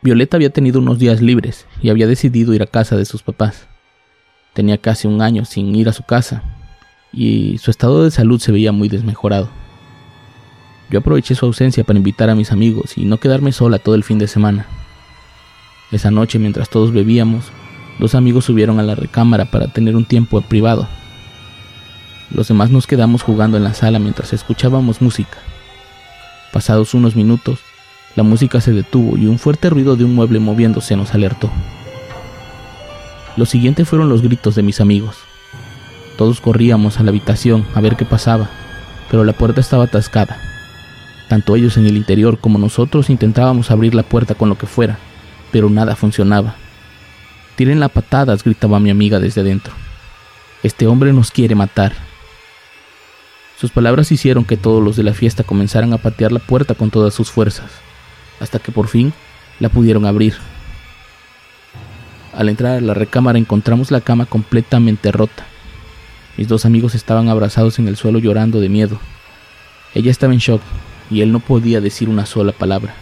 Violeta 0.00 0.38
había 0.38 0.48
tenido 0.48 0.80
unos 0.80 0.98
días 0.98 1.20
libres 1.20 1.66
y 1.82 1.90
había 1.90 2.06
decidido 2.06 2.54
ir 2.54 2.62
a 2.62 2.68
casa 2.68 2.96
de 2.96 3.04
sus 3.04 3.22
papás. 3.22 3.68
Tenía 4.54 4.78
casi 4.78 5.08
un 5.08 5.20
año 5.20 5.44
sin 5.44 5.74
ir 5.74 5.88
a 5.88 5.92
su 5.92 6.04
casa 6.04 6.42
y 7.12 7.58
su 7.58 7.70
estado 7.70 8.04
de 8.04 8.10
salud 8.10 8.40
se 8.40 8.52
veía 8.52 8.72
muy 8.72 8.88
desmejorado. 8.88 9.48
Yo 10.90 11.00
aproveché 11.00 11.34
su 11.34 11.44
ausencia 11.44 11.82
para 11.82 11.98
invitar 11.98 12.30
a 12.30 12.34
mis 12.34 12.52
amigos 12.52 12.96
y 12.96 13.04
no 13.04 13.18
quedarme 13.18 13.52
sola 13.52 13.78
todo 13.78 13.96
el 13.96 14.04
fin 14.04 14.18
de 14.18 14.28
semana. 14.28 14.66
Esa 15.90 16.10
noche, 16.10 16.38
mientras 16.38 16.70
todos 16.70 16.92
bebíamos, 16.92 17.46
dos 17.98 18.14
amigos 18.14 18.44
subieron 18.44 18.78
a 18.78 18.82
la 18.82 18.94
recámara 18.94 19.44
para 19.46 19.68
tener 19.68 19.96
un 19.96 20.04
tiempo 20.04 20.40
privado. 20.40 20.88
Los 22.30 22.48
demás 22.48 22.70
nos 22.70 22.86
quedamos 22.86 23.22
jugando 23.22 23.56
en 23.56 23.64
la 23.64 23.74
sala 23.74 23.98
mientras 23.98 24.32
escuchábamos 24.32 25.02
música. 25.02 25.38
Pasados 26.52 26.94
unos 26.94 27.16
minutos, 27.16 27.58
la 28.14 28.22
música 28.22 28.60
se 28.60 28.72
detuvo 28.72 29.16
y 29.16 29.26
un 29.26 29.38
fuerte 29.38 29.68
ruido 29.70 29.96
de 29.96 30.04
un 30.04 30.14
mueble 30.14 30.38
moviéndose 30.38 30.94
nos 30.96 31.12
alertó. 31.14 31.50
Lo 33.36 33.46
siguiente 33.46 33.84
fueron 33.84 34.08
los 34.08 34.22
gritos 34.22 34.54
de 34.54 34.62
mis 34.62 34.80
amigos. 34.80 35.16
Todos 36.16 36.40
corríamos 36.40 36.98
a 36.98 37.02
la 37.02 37.10
habitación 37.10 37.66
a 37.74 37.80
ver 37.80 37.96
qué 37.96 38.04
pasaba, 38.04 38.48
pero 39.10 39.24
la 39.24 39.32
puerta 39.32 39.60
estaba 39.60 39.84
atascada. 39.84 40.38
Tanto 41.28 41.56
ellos 41.56 41.76
en 41.76 41.86
el 41.86 41.96
interior 41.96 42.38
como 42.38 42.58
nosotros 42.58 43.10
intentábamos 43.10 43.70
abrir 43.70 43.94
la 43.94 44.04
puerta 44.04 44.36
con 44.36 44.48
lo 44.48 44.56
que 44.56 44.66
fuera, 44.66 44.98
pero 45.50 45.68
nada 45.68 45.96
funcionaba. 45.96 46.54
Tiren 47.56 47.80
la 47.80 47.88
patadas, 47.88 48.44
gritaba 48.44 48.78
mi 48.78 48.90
amiga 48.90 49.18
desde 49.18 49.40
adentro. 49.40 49.72
Este 50.62 50.86
hombre 50.86 51.12
nos 51.12 51.32
quiere 51.32 51.56
matar. 51.56 51.92
Sus 53.58 53.72
palabras 53.72 54.12
hicieron 54.12 54.44
que 54.44 54.56
todos 54.56 54.82
los 54.82 54.96
de 54.96 55.02
la 55.02 55.14
fiesta 55.14 55.42
comenzaran 55.42 55.92
a 55.92 55.98
patear 55.98 56.30
la 56.30 56.40
puerta 56.40 56.74
con 56.74 56.90
todas 56.90 57.14
sus 57.14 57.30
fuerzas, 57.30 57.70
hasta 58.38 58.60
que 58.60 58.70
por 58.70 58.88
fin 58.88 59.12
la 59.58 59.68
pudieron 59.68 60.06
abrir. 60.06 60.34
Al 62.36 62.48
entrar 62.48 62.78
a 62.78 62.80
la 62.80 62.94
recámara 62.94 63.38
encontramos 63.38 63.90
la 63.90 64.00
cama 64.00 64.26
completamente 64.26 65.12
rota. 65.12 65.46
Mis 66.36 66.48
dos 66.48 66.64
amigos 66.64 66.94
estaban 66.94 67.28
abrazados 67.28 67.78
en 67.78 67.86
el 67.86 67.96
suelo 67.96 68.18
llorando 68.18 68.60
de 68.60 68.68
miedo. 68.68 68.98
Ella 69.94 70.10
estaba 70.10 70.32
en 70.32 70.40
shock 70.40 70.60
y 71.10 71.20
él 71.20 71.30
no 71.30 71.38
podía 71.38 71.80
decir 71.80 72.08
una 72.08 72.26
sola 72.26 72.50
palabra. 72.50 72.94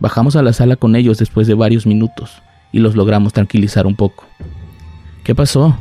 Bajamos 0.00 0.34
a 0.34 0.42
la 0.42 0.52
sala 0.52 0.74
con 0.74 0.96
ellos 0.96 1.18
después 1.18 1.46
de 1.46 1.54
varios 1.54 1.86
minutos 1.86 2.42
y 2.72 2.80
los 2.80 2.96
logramos 2.96 3.32
tranquilizar 3.32 3.86
un 3.86 3.94
poco. 3.94 4.26
¿Qué 5.22 5.36
pasó? 5.36 5.76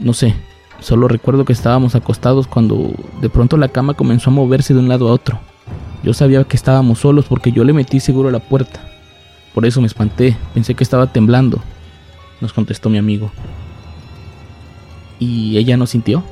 No 0.00 0.14
sé, 0.14 0.34
solo 0.80 1.06
recuerdo 1.06 1.44
que 1.44 1.52
estábamos 1.52 1.94
acostados 1.94 2.48
cuando 2.48 2.92
de 3.20 3.30
pronto 3.30 3.56
la 3.56 3.68
cama 3.68 3.94
comenzó 3.94 4.30
a 4.30 4.32
moverse 4.32 4.74
de 4.74 4.80
un 4.80 4.88
lado 4.88 5.08
a 5.08 5.12
otro. 5.12 5.38
Yo 6.02 6.12
sabía 6.12 6.42
que 6.42 6.56
estábamos 6.56 6.98
solos 6.98 7.26
porque 7.28 7.52
yo 7.52 7.62
le 7.62 7.72
metí 7.72 8.00
seguro 8.00 8.30
a 8.30 8.32
la 8.32 8.40
puerta. 8.40 8.93
Por 9.54 9.64
eso 9.64 9.80
me 9.80 9.86
espanté, 9.86 10.36
pensé 10.52 10.74
que 10.74 10.82
estaba 10.82 11.12
temblando, 11.12 11.62
nos 12.40 12.52
contestó 12.52 12.90
mi 12.90 12.98
amigo. 12.98 13.30
¿Y 15.20 15.56
ella 15.56 15.76
no 15.76 15.86
sintió? 15.86 16.24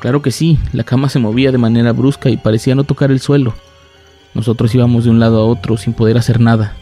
Claro 0.00 0.20
que 0.20 0.32
sí, 0.32 0.58
la 0.72 0.82
cama 0.82 1.08
se 1.08 1.20
movía 1.20 1.52
de 1.52 1.58
manera 1.58 1.92
brusca 1.92 2.28
y 2.28 2.36
parecía 2.36 2.74
no 2.74 2.82
tocar 2.82 3.12
el 3.12 3.20
suelo. 3.20 3.54
Nosotros 4.34 4.74
íbamos 4.74 5.04
de 5.04 5.10
un 5.10 5.20
lado 5.20 5.40
a 5.40 5.44
otro 5.44 5.76
sin 5.76 5.92
poder 5.92 6.18
hacer 6.18 6.40
nada, 6.40 6.74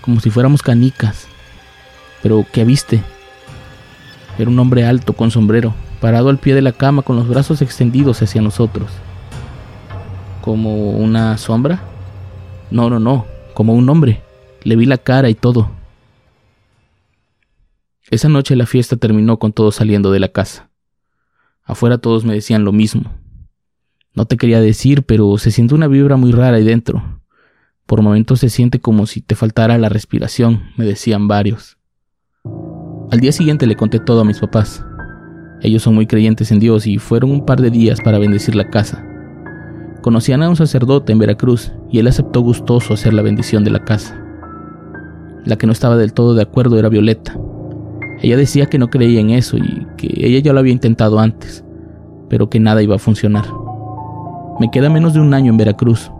como 0.00 0.18
si 0.18 0.30
fuéramos 0.30 0.62
canicas. 0.62 1.28
Pero, 2.22 2.44
¿qué 2.52 2.64
viste? 2.64 3.02
Era 4.38 4.50
un 4.50 4.58
hombre 4.58 4.84
alto 4.84 5.12
con 5.12 5.30
sombrero, 5.30 5.72
parado 6.00 6.28
al 6.28 6.38
pie 6.38 6.54
de 6.54 6.62
la 6.62 6.72
cama 6.72 7.02
con 7.02 7.14
los 7.14 7.28
brazos 7.28 7.62
extendidos 7.62 8.20
hacia 8.22 8.42
nosotros. 8.42 8.90
¿Como 10.42 10.90
una 10.90 11.38
sombra? 11.38 11.80
No, 12.72 12.90
no, 12.90 12.98
no, 12.98 13.26
como 13.54 13.74
un 13.74 13.88
hombre. 13.88 14.25
Le 14.66 14.74
vi 14.74 14.84
la 14.84 14.98
cara 14.98 15.30
y 15.30 15.36
todo. 15.36 15.70
Esa 18.10 18.28
noche 18.28 18.56
la 18.56 18.66
fiesta 18.66 18.96
terminó 18.96 19.38
con 19.38 19.52
todos 19.52 19.76
saliendo 19.76 20.10
de 20.10 20.18
la 20.18 20.26
casa. 20.26 20.70
Afuera 21.62 21.98
todos 21.98 22.24
me 22.24 22.34
decían 22.34 22.64
lo 22.64 22.72
mismo. 22.72 23.14
No 24.12 24.24
te 24.24 24.36
quería 24.36 24.60
decir, 24.60 25.04
pero 25.04 25.38
se 25.38 25.52
siente 25.52 25.76
una 25.76 25.86
vibra 25.86 26.16
muy 26.16 26.32
rara 26.32 26.56
ahí 26.56 26.64
dentro. 26.64 27.20
Por 27.86 28.02
momentos 28.02 28.40
se 28.40 28.50
siente 28.50 28.80
como 28.80 29.06
si 29.06 29.20
te 29.20 29.36
faltara 29.36 29.78
la 29.78 29.88
respiración, 29.88 30.72
me 30.76 30.84
decían 30.84 31.28
varios. 31.28 31.78
Al 33.12 33.20
día 33.20 33.30
siguiente 33.30 33.68
le 33.68 33.76
conté 33.76 34.00
todo 34.00 34.22
a 34.22 34.24
mis 34.24 34.40
papás. 34.40 34.84
Ellos 35.62 35.84
son 35.84 35.94
muy 35.94 36.08
creyentes 36.08 36.50
en 36.50 36.58
Dios 36.58 36.88
y 36.88 36.98
fueron 36.98 37.30
un 37.30 37.46
par 37.46 37.60
de 37.60 37.70
días 37.70 38.00
para 38.00 38.18
bendecir 38.18 38.56
la 38.56 38.68
casa. 38.68 39.06
Conocían 40.02 40.42
a 40.42 40.48
un 40.48 40.56
sacerdote 40.56 41.12
en 41.12 41.20
Veracruz 41.20 41.70
y 41.88 42.00
él 42.00 42.08
aceptó 42.08 42.40
gustoso 42.40 42.94
hacer 42.94 43.14
la 43.14 43.22
bendición 43.22 43.62
de 43.62 43.70
la 43.70 43.84
casa. 43.84 44.24
La 45.46 45.56
que 45.56 45.66
no 45.66 45.72
estaba 45.72 45.96
del 45.96 46.12
todo 46.12 46.34
de 46.34 46.42
acuerdo 46.42 46.76
era 46.76 46.88
Violeta. 46.88 47.38
Ella 48.20 48.36
decía 48.36 48.66
que 48.66 48.78
no 48.78 48.88
creía 48.88 49.20
en 49.20 49.30
eso 49.30 49.56
y 49.56 49.86
que 49.96 50.08
ella 50.08 50.40
ya 50.40 50.52
lo 50.52 50.58
había 50.58 50.72
intentado 50.72 51.20
antes, 51.20 51.64
pero 52.28 52.50
que 52.50 52.58
nada 52.58 52.82
iba 52.82 52.96
a 52.96 52.98
funcionar. 52.98 53.44
Me 54.58 54.70
queda 54.72 54.90
menos 54.90 55.14
de 55.14 55.20
un 55.20 55.32
año 55.34 55.52
en 55.52 55.56
Veracruz. 55.56 56.10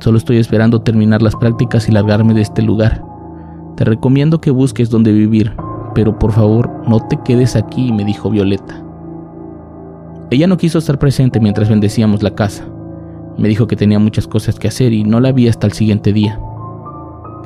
Solo 0.00 0.16
estoy 0.16 0.38
esperando 0.38 0.80
terminar 0.80 1.20
las 1.20 1.36
prácticas 1.36 1.86
y 1.86 1.92
largarme 1.92 2.32
de 2.32 2.40
este 2.40 2.62
lugar. 2.62 3.04
Te 3.76 3.84
recomiendo 3.84 4.40
que 4.40 4.50
busques 4.50 4.88
dónde 4.88 5.12
vivir, 5.12 5.52
pero 5.94 6.18
por 6.18 6.32
favor 6.32 6.70
no 6.88 7.06
te 7.08 7.18
quedes 7.22 7.56
aquí, 7.56 7.92
me 7.92 8.06
dijo 8.06 8.30
Violeta. 8.30 8.82
Ella 10.30 10.46
no 10.46 10.56
quiso 10.56 10.78
estar 10.78 10.98
presente 10.98 11.40
mientras 11.40 11.68
bendecíamos 11.68 12.22
la 12.22 12.34
casa. 12.34 12.64
Me 13.36 13.48
dijo 13.48 13.66
que 13.66 13.76
tenía 13.76 13.98
muchas 13.98 14.26
cosas 14.26 14.58
que 14.58 14.68
hacer 14.68 14.94
y 14.94 15.04
no 15.04 15.20
la 15.20 15.32
vi 15.32 15.48
hasta 15.48 15.66
el 15.66 15.74
siguiente 15.74 16.14
día. 16.14 16.40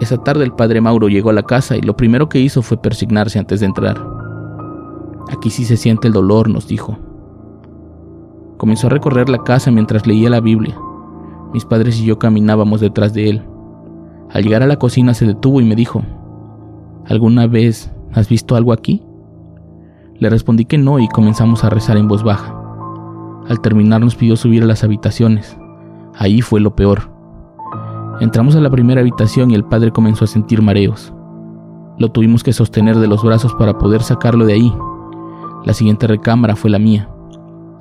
Esa 0.00 0.18
tarde 0.18 0.44
el 0.44 0.52
padre 0.52 0.80
Mauro 0.80 1.08
llegó 1.08 1.30
a 1.30 1.34
la 1.34 1.42
casa 1.42 1.76
y 1.76 1.80
lo 1.80 1.96
primero 1.96 2.28
que 2.28 2.38
hizo 2.38 2.62
fue 2.62 2.76
persignarse 2.76 3.38
antes 3.38 3.60
de 3.60 3.66
entrar. 3.66 4.04
Aquí 5.30 5.50
sí 5.50 5.64
se 5.64 5.76
siente 5.76 6.08
el 6.08 6.12
dolor, 6.14 6.48
nos 6.48 6.68
dijo. 6.68 6.98
Comenzó 8.58 8.86
a 8.86 8.90
recorrer 8.90 9.28
la 9.28 9.42
casa 9.42 9.70
mientras 9.70 10.06
leía 10.06 10.30
la 10.30 10.40
Biblia. 10.40 10.78
Mis 11.52 11.64
padres 11.64 11.98
y 12.00 12.04
yo 12.04 12.18
caminábamos 12.18 12.80
detrás 12.80 13.14
de 13.14 13.30
él. 13.30 13.42
Al 14.30 14.42
llegar 14.42 14.62
a 14.62 14.66
la 14.66 14.78
cocina 14.78 15.14
se 15.14 15.26
detuvo 15.26 15.60
y 15.60 15.64
me 15.64 15.76
dijo, 15.76 16.02
¿Alguna 17.06 17.46
vez 17.46 17.90
has 18.12 18.28
visto 18.28 18.56
algo 18.56 18.72
aquí? 18.72 19.02
Le 20.18 20.28
respondí 20.30 20.64
que 20.64 20.78
no 20.78 20.98
y 20.98 21.08
comenzamos 21.08 21.64
a 21.64 21.70
rezar 21.70 21.96
en 21.96 22.08
voz 22.08 22.22
baja. 22.22 22.54
Al 23.48 23.60
terminar 23.60 24.00
nos 24.00 24.16
pidió 24.16 24.36
subir 24.36 24.62
a 24.62 24.66
las 24.66 24.84
habitaciones. 24.84 25.56
Ahí 26.14 26.40
fue 26.40 26.60
lo 26.60 26.74
peor. 26.74 27.15
Entramos 28.20 28.56
a 28.56 28.60
la 28.60 28.70
primera 28.70 29.02
habitación 29.02 29.50
y 29.50 29.54
el 29.54 29.64
padre 29.64 29.90
comenzó 29.90 30.24
a 30.24 30.28
sentir 30.28 30.62
mareos. 30.62 31.12
Lo 31.98 32.10
tuvimos 32.10 32.42
que 32.42 32.54
sostener 32.54 32.96
de 32.96 33.06
los 33.08 33.22
brazos 33.22 33.54
para 33.54 33.76
poder 33.76 34.02
sacarlo 34.02 34.46
de 34.46 34.54
ahí. 34.54 34.72
La 35.66 35.74
siguiente 35.74 36.06
recámara 36.06 36.56
fue 36.56 36.70
la 36.70 36.78
mía. 36.78 37.10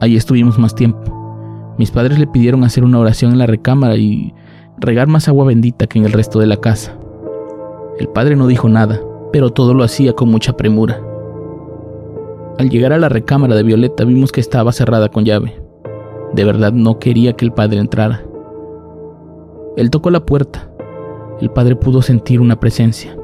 Ahí 0.02 0.18
estuvimos 0.18 0.60
más 0.60 0.76
tiempo. 0.76 1.00
Mis 1.78 1.92
padres 1.92 2.20
le 2.20 2.28
pidieron 2.28 2.66
hacer 2.66 2.84
una 2.84 3.00
oración 3.00 3.32
en 3.32 3.38
la 3.38 3.46
recámara 3.46 3.96
y 3.96 4.34
regar 4.78 5.08
más 5.08 5.30
agua 5.30 5.46
bendita 5.46 5.88
que 5.88 6.00
en 6.00 6.06
el 6.06 6.12
resto 6.12 6.40
de 6.40 6.48
la 6.48 6.58
casa. 6.58 6.98
El 7.98 8.10
padre 8.10 8.36
no 8.36 8.48
dijo 8.48 8.68
nada, 8.68 9.00
pero 9.32 9.52
todo 9.52 9.74
lo 9.74 9.86
hacía 9.86 10.14
con 10.14 10.30
mucha 10.30 10.58
premura. 10.58 11.00
Al 12.60 12.70
llegar 12.70 12.92
a 12.92 12.98
la 12.98 13.08
recámara 13.08 13.56
de 13.56 13.64
Violeta 13.64 14.04
vimos 14.04 14.34
que 14.34 14.42
estaba 14.42 14.74
cerrada 14.74 15.08
con 15.08 15.24
llave. 15.24 15.62
De 16.34 16.44
verdad 16.44 16.74
no 16.74 17.00
quería 17.00 17.34
que 17.34 17.46
el 17.46 17.54
padre 17.54 17.80
entrara. 17.80 18.24
Él 19.78 19.90
tocó 19.90 20.10
la 20.10 20.26
puerta. 20.26 20.70
El 21.42 21.50
padre 21.50 21.76
pudo 21.76 22.02
sentir 22.02 22.40
una 22.40 22.60
presencia. 22.60 23.16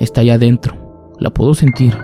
Está 0.00 0.22
allá 0.22 0.34
adentro. 0.34 0.74
La 1.20 1.30
puedo 1.30 1.54
sentir. 1.54 1.96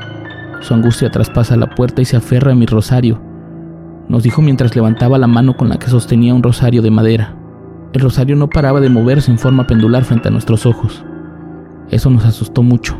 Su 0.61 0.75
angustia 0.75 1.11
traspasa 1.11 1.57
la 1.57 1.75
puerta 1.75 2.01
y 2.01 2.05
se 2.05 2.17
aferra 2.17 2.53
a 2.53 2.55
mi 2.55 2.67
rosario. 2.67 3.21
Nos 4.09 4.23
dijo 4.23 4.43
mientras 4.43 4.77
levantaba 4.77 5.19
la 5.19 5.27
mano 5.27 5.57
con 5.57 5.69
la 5.69 5.79
que 5.79 5.89
sostenía 5.89 6.35
un 6.35 6.43
rosario 6.43 6.83
de 6.83 6.91
madera. 6.91 7.37
El 7.93 8.01
rosario 8.01 8.37
no 8.37 8.49
paraba 8.49 8.81
de 8.81 8.89
moverse 8.89 9.31
en 9.31 9.39
forma 9.39 9.67
pendular 9.67 10.05
frente 10.05 10.29
a 10.29 10.31
nuestros 10.31 10.67
ojos. 10.67 11.05
Eso 11.91 12.11
nos 12.11 12.25
asustó 12.25 12.63
mucho. 12.63 12.97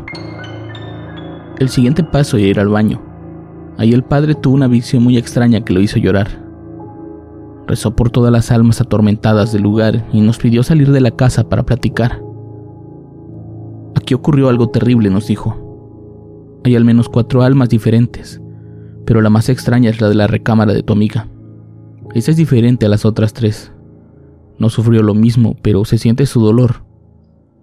El 1.57 1.69
siguiente 1.69 2.03
paso 2.03 2.35
era 2.35 2.47
ir 2.47 2.59
al 2.59 2.67
baño. 2.67 3.01
Ahí 3.77 3.93
el 3.93 4.03
padre 4.03 4.35
tuvo 4.35 4.55
una 4.55 4.67
visión 4.67 5.03
muy 5.03 5.17
extraña 5.17 5.61
que 5.61 5.73
lo 5.73 5.79
hizo 5.79 5.99
llorar. 5.99 6.44
Rezó 7.67 7.95
por 7.95 8.09
todas 8.11 8.31
las 8.31 8.51
almas 8.51 8.79
atormentadas 8.81 9.51
del 9.51 9.63
lugar 9.63 10.07
y 10.13 10.21
nos 10.21 10.37
pidió 10.37 10.61
salir 10.63 10.91
de 10.91 11.01
la 11.01 11.11
casa 11.11 11.49
para 11.49 11.63
platicar. 11.63 12.21
Aquí 13.95 14.13
ocurrió 14.13 14.49
algo 14.49 14.69
terrible, 14.69 15.09
nos 15.09 15.27
dijo. 15.27 16.61
Hay 16.63 16.75
al 16.75 16.85
menos 16.85 17.09
cuatro 17.09 17.41
almas 17.41 17.69
diferentes, 17.69 18.41
pero 19.05 19.21
la 19.21 19.29
más 19.29 19.49
extraña 19.49 19.89
es 19.89 20.01
la 20.01 20.09
de 20.09 20.15
la 20.15 20.27
recámara 20.27 20.73
de 20.73 20.83
tu 20.83 20.93
amiga. 20.93 21.27
Esa 22.13 22.31
es 22.31 22.37
diferente 22.37 22.85
a 22.85 22.89
las 22.89 23.05
otras 23.05 23.33
tres. 23.33 23.71
No 24.59 24.69
sufrió 24.69 25.01
lo 25.03 25.13
mismo, 25.13 25.55
pero 25.61 25.85
se 25.85 25.97
siente 25.97 26.25
su 26.25 26.41
dolor. 26.41 26.85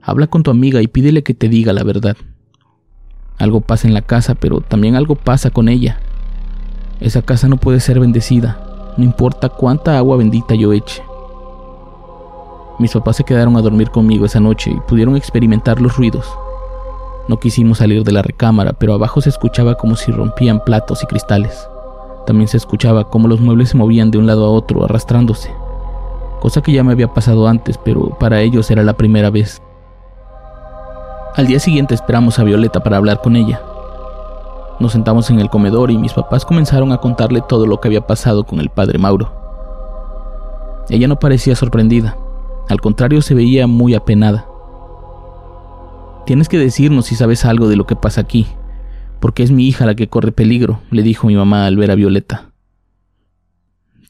Habla 0.03 0.27
con 0.27 0.43
tu 0.43 0.51
amiga 0.51 0.83
y 0.83 0.89
pídele 0.89 1.23
que 1.23 1.35
te 1.35 1.49
diga 1.49 1.73
la 1.73 1.85
verdad. 1.85 2.17
Algo 3.39 3.61
pasa 3.61 3.89
en 3.89 3.95
la 3.95 4.03
casa, 4.03 4.35
pero 4.35 4.61
también 4.61 4.97
algo 4.97 5.15
pasa 5.15 5.51
con 5.51 5.69
ella. 5.69 6.01
Esa 7.01 7.23
casa 7.23 7.49
no 7.49 7.57
puede 7.57 7.81
ser 7.81 7.99
bendecida, 7.99 8.72
no 8.97 9.05
importa 9.05 9.49
cuánta 9.49 9.97
agua 9.97 10.17
bendita 10.17 10.55
yo 10.55 10.73
eche. 10.73 11.03
Mis 12.79 12.93
papás 12.93 13.17
se 13.17 13.25
quedaron 13.25 13.57
a 13.57 13.63
dormir 13.63 13.91
conmigo 13.91 14.27
esa 14.27 14.41
noche 14.41 14.71
y 14.71 14.81
pudieron 14.81 15.17
experimentar 15.17 15.81
los 15.81 15.97
ruidos. 15.97 16.27
No 17.29 17.39
quisimos 17.39 17.79
salir 17.79 18.03
de 18.03 18.13
la 18.13 18.23
recámara, 18.23 18.73
pero 18.73 18.95
abajo 18.95 19.21
se 19.21 19.29
escuchaba 19.29 19.77
como 19.77 19.95
si 19.95 20.11
rompían 20.11 20.63
platos 20.65 21.03
y 21.03 21.07
cristales. 21.07 21.69
También 22.27 22.49
se 22.49 22.57
escuchaba 22.57 23.09
como 23.09 23.29
los 23.29 23.41
muebles 23.41 23.71
se 23.71 23.77
movían 23.77 24.11
de 24.11 24.19
un 24.19 24.27
lado 24.27 24.45
a 24.45 24.51
otro 24.51 24.85
arrastrándose, 24.85 25.51
cosa 26.41 26.61
que 26.61 26.73
ya 26.73 26.85
me 26.85 26.93
había 26.93 27.15
pasado 27.15 27.47
antes, 27.47 27.79
pero 27.79 28.11
para 28.19 28.41
ellos 28.41 28.71
era 28.71 28.83
la 28.83 28.95
primera 28.95 29.31
vez. 29.31 29.63
Al 31.37 31.47
día 31.47 31.61
siguiente 31.61 31.95
esperamos 31.95 32.39
a 32.39 32.45
Violeta 32.45 32.81
para 32.81 32.97
hablar 32.97 33.21
con 33.23 33.37
ella. 33.37 33.61
Nos 34.81 34.93
sentamos 34.93 35.31
en 35.31 35.39
el 35.39 35.49
comedor 35.49 35.91
y 35.91 35.99
mis 35.99 36.13
papás 36.13 36.45
comenzaron 36.45 36.93
a 36.93 36.99
contarle 36.99 37.43
todo 37.47 37.67
lo 37.67 37.81
que 37.81 37.89
había 37.89 38.07
pasado 38.07 38.45
con 38.45 38.59
el 38.59 38.71
padre 38.71 38.99
Mauro. 38.99 39.33
Ella 40.89 41.09
no 41.09 41.19
parecía 41.19 41.55
sorprendida, 41.55 42.17
al 42.69 42.81
contrario 42.81 43.23
se 43.23 43.35
veía 43.35 43.67
muy 43.67 43.95
apenada. 43.95 44.47
Tienes 46.27 46.49
que 46.49 46.59
decirnos 46.59 47.07
si 47.07 47.15
sabes 47.15 47.45
algo 47.45 47.69
de 47.69 47.77
lo 47.77 47.87
que 47.87 47.97
pasa 47.97 48.21
aquí, 48.21 48.47
porque 49.21 49.43
es 49.43 49.51
mi 49.51 49.67
hija 49.67 49.87
la 49.87 49.95
que 49.95 50.09
corre 50.09 50.33
peligro, 50.33 50.81
le 50.91 51.03
dijo 51.03 51.27
mi 51.27 51.37
mamá 51.37 51.67
al 51.67 51.77
ver 51.77 51.91
a 51.91 51.95
Violeta. 51.95 52.51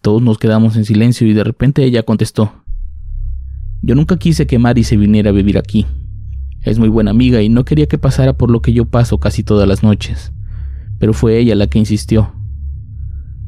Todos 0.01 0.22
nos 0.22 0.38
quedamos 0.38 0.77
en 0.77 0.85
silencio 0.85 1.27
y 1.27 1.33
de 1.33 1.44
repente 1.44 1.85
ella 1.85 2.03
contestó, 2.03 2.53
Yo 3.83 3.94
nunca 3.94 4.16
quise 4.16 4.46
que 4.46 4.59
Mari 4.59 4.85
se 4.85 4.96
viniera 4.96 5.31
a 5.31 5.35
vivir 5.35 5.59
aquí. 5.59 5.87
Es 6.62 6.79
muy 6.79 6.88
buena 6.88 7.11
amiga 7.11 7.42
y 7.42 7.48
no 7.48 7.64
quería 7.64 7.87
que 7.87 7.98
pasara 7.98 8.33
por 8.35 8.51
lo 8.51 8.62
que 8.62 8.72
yo 8.72 8.85
paso 8.85 9.18
casi 9.18 9.42
todas 9.42 9.68
las 9.68 9.83
noches 9.83 10.33
pero 11.03 11.15
fue 11.15 11.37
ella 11.37 11.57
la 11.57 11.67
que 11.67 11.81
insistió. 11.81 12.33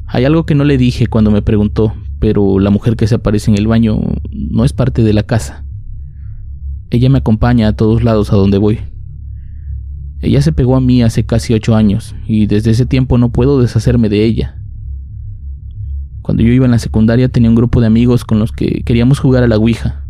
Hay 0.07 0.25
algo 0.25 0.45
que 0.45 0.55
no 0.55 0.65
le 0.65 0.77
dije 0.77 1.07
cuando 1.07 1.31
me 1.31 1.41
preguntó, 1.41 1.93
pero 2.19 2.59
la 2.59 2.69
mujer 2.69 2.97
que 2.97 3.07
se 3.07 3.15
aparece 3.15 3.49
en 3.49 3.57
el 3.57 3.65
baño 3.65 3.97
no 4.29 4.65
es 4.65 4.73
parte 4.73 5.03
de 5.03 5.13
la 5.13 5.23
casa. 5.23 5.65
Ella 6.89 7.09
me 7.09 7.19
acompaña 7.19 7.69
a 7.69 7.73
todos 7.73 8.03
lados 8.03 8.33
a 8.33 8.35
donde 8.35 8.57
voy. 8.57 8.79
Ella 10.19 10.41
se 10.41 10.51
pegó 10.51 10.75
a 10.75 10.81
mí 10.81 11.01
hace 11.01 11.25
casi 11.25 11.53
ocho 11.53 11.77
años 11.77 12.13
y 12.27 12.45
desde 12.45 12.71
ese 12.71 12.85
tiempo 12.85 13.17
no 13.17 13.31
puedo 13.31 13.61
deshacerme 13.61 14.09
de 14.09 14.25
ella. 14.25 14.61
Cuando 16.23 16.43
yo 16.43 16.51
iba 16.51 16.65
en 16.65 16.71
la 16.71 16.79
secundaria 16.79 17.29
tenía 17.29 17.49
un 17.49 17.55
grupo 17.55 17.79
de 17.79 17.87
amigos 17.87 18.25
con 18.25 18.37
los 18.37 18.51
que 18.51 18.83
queríamos 18.83 19.19
jugar 19.19 19.45
a 19.45 19.47
la 19.47 19.55
Ouija. 19.55 20.03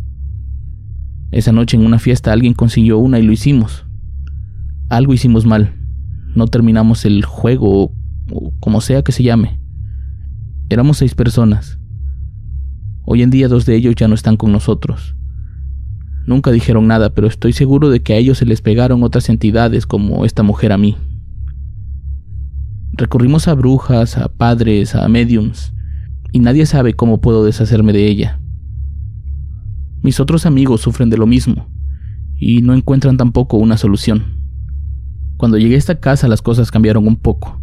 Esa 1.30 1.52
noche 1.52 1.76
en 1.76 1.86
una 1.86 2.00
fiesta 2.00 2.32
alguien 2.32 2.54
consiguió 2.54 2.98
una 2.98 3.20
y 3.20 3.22
lo 3.22 3.30
hicimos. 3.30 3.86
Algo 4.88 5.14
hicimos 5.14 5.46
mal, 5.46 5.85
no 6.36 6.46
terminamos 6.46 7.04
el 7.04 7.24
juego 7.24 7.92
o, 8.30 8.52
como 8.60 8.80
sea 8.80 9.02
que 9.02 9.12
se 9.12 9.22
llame. 9.22 9.58
Éramos 10.68 10.98
seis 10.98 11.14
personas. 11.14 11.78
Hoy 13.04 13.22
en 13.22 13.30
día 13.30 13.48
dos 13.48 13.66
de 13.66 13.76
ellos 13.76 13.94
ya 13.94 14.08
no 14.08 14.14
están 14.14 14.36
con 14.36 14.52
nosotros. 14.52 15.14
Nunca 16.26 16.50
dijeron 16.50 16.88
nada, 16.88 17.14
pero 17.14 17.28
estoy 17.28 17.52
seguro 17.52 17.88
de 17.88 18.02
que 18.02 18.14
a 18.14 18.16
ellos 18.16 18.38
se 18.38 18.46
les 18.46 18.60
pegaron 18.60 19.02
otras 19.02 19.28
entidades 19.28 19.86
como 19.86 20.24
esta 20.24 20.42
mujer 20.42 20.72
a 20.72 20.78
mí. 20.78 20.96
Recurrimos 22.92 23.46
a 23.46 23.54
brujas, 23.54 24.18
a 24.18 24.28
padres, 24.28 24.94
a 24.94 25.08
mediums, 25.08 25.72
y 26.32 26.40
nadie 26.40 26.66
sabe 26.66 26.94
cómo 26.94 27.20
puedo 27.20 27.44
deshacerme 27.44 27.92
de 27.92 28.08
ella. 28.08 28.40
Mis 30.02 30.18
otros 30.18 30.46
amigos 30.46 30.80
sufren 30.80 31.10
de 31.10 31.16
lo 31.16 31.26
mismo 31.26 31.68
y 32.38 32.62
no 32.62 32.74
encuentran 32.74 33.16
tampoco 33.16 33.56
una 33.56 33.76
solución. 33.76 34.35
Cuando 35.36 35.58
llegué 35.58 35.74
a 35.74 35.78
esta 35.78 36.00
casa 36.00 36.28
las 36.28 36.42
cosas 36.42 36.70
cambiaron 36.70 37.06
un 37.06 37.16
poco. 37.16 37.60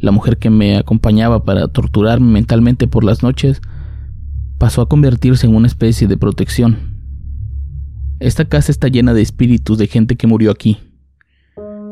La 0.00 0.12
mujer 0.12 0.38
que 0.38 0.48
me 0.48 0.76
acompañaba 0.76 1.44
para 1.44 1.68
torturarme 1.68 2.30
mentalmente 2.30 2.86
por 2.86 3.04
las 3.04 3.22
noches 3.22 3.60
pasó 4.58 4.80
a 4.80 4.88
convertirse 4.88 5.46
en 5.46 5.54
una 5.54 5.66
especie 5.66 6.08
de 6.08 6.16
protección. 6.16 6.98
Esta 8.20 8.44
casa 8.44 8.72
está 8.72 8.88
llena 8.88 9.14
de 9.14 9.22
espíritus 9.22 9.78
de 9.78 9.86
gente 9.86 10.16
que 10.16 10.26
murió 10.26 10.50
aquí. 10.50 10.78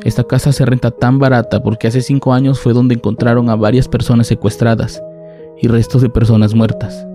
Esta 0.04 0.24
casa 0.24 0.52
se 0.52 0.64
renta 0.64 0.90
tan 0.90 1.18
barata 1.18 1.62
porque 1.62 1.88
hace 1.88 2.00
cinco 2.00 2.32
años 2.32 2.60
fue 2.60 2.72
donde 2.72 2.94
encontraron 2.94 3.50
a 3.50 3.56
varias 3.56 3.88
personas 3.88 4.26
secuestradas 4.26 5.02
y 5.60 5.68
restos 5.68 6.02
de 6.02 6.08
personas 6.08 6.54
muertas, 6.54 7.06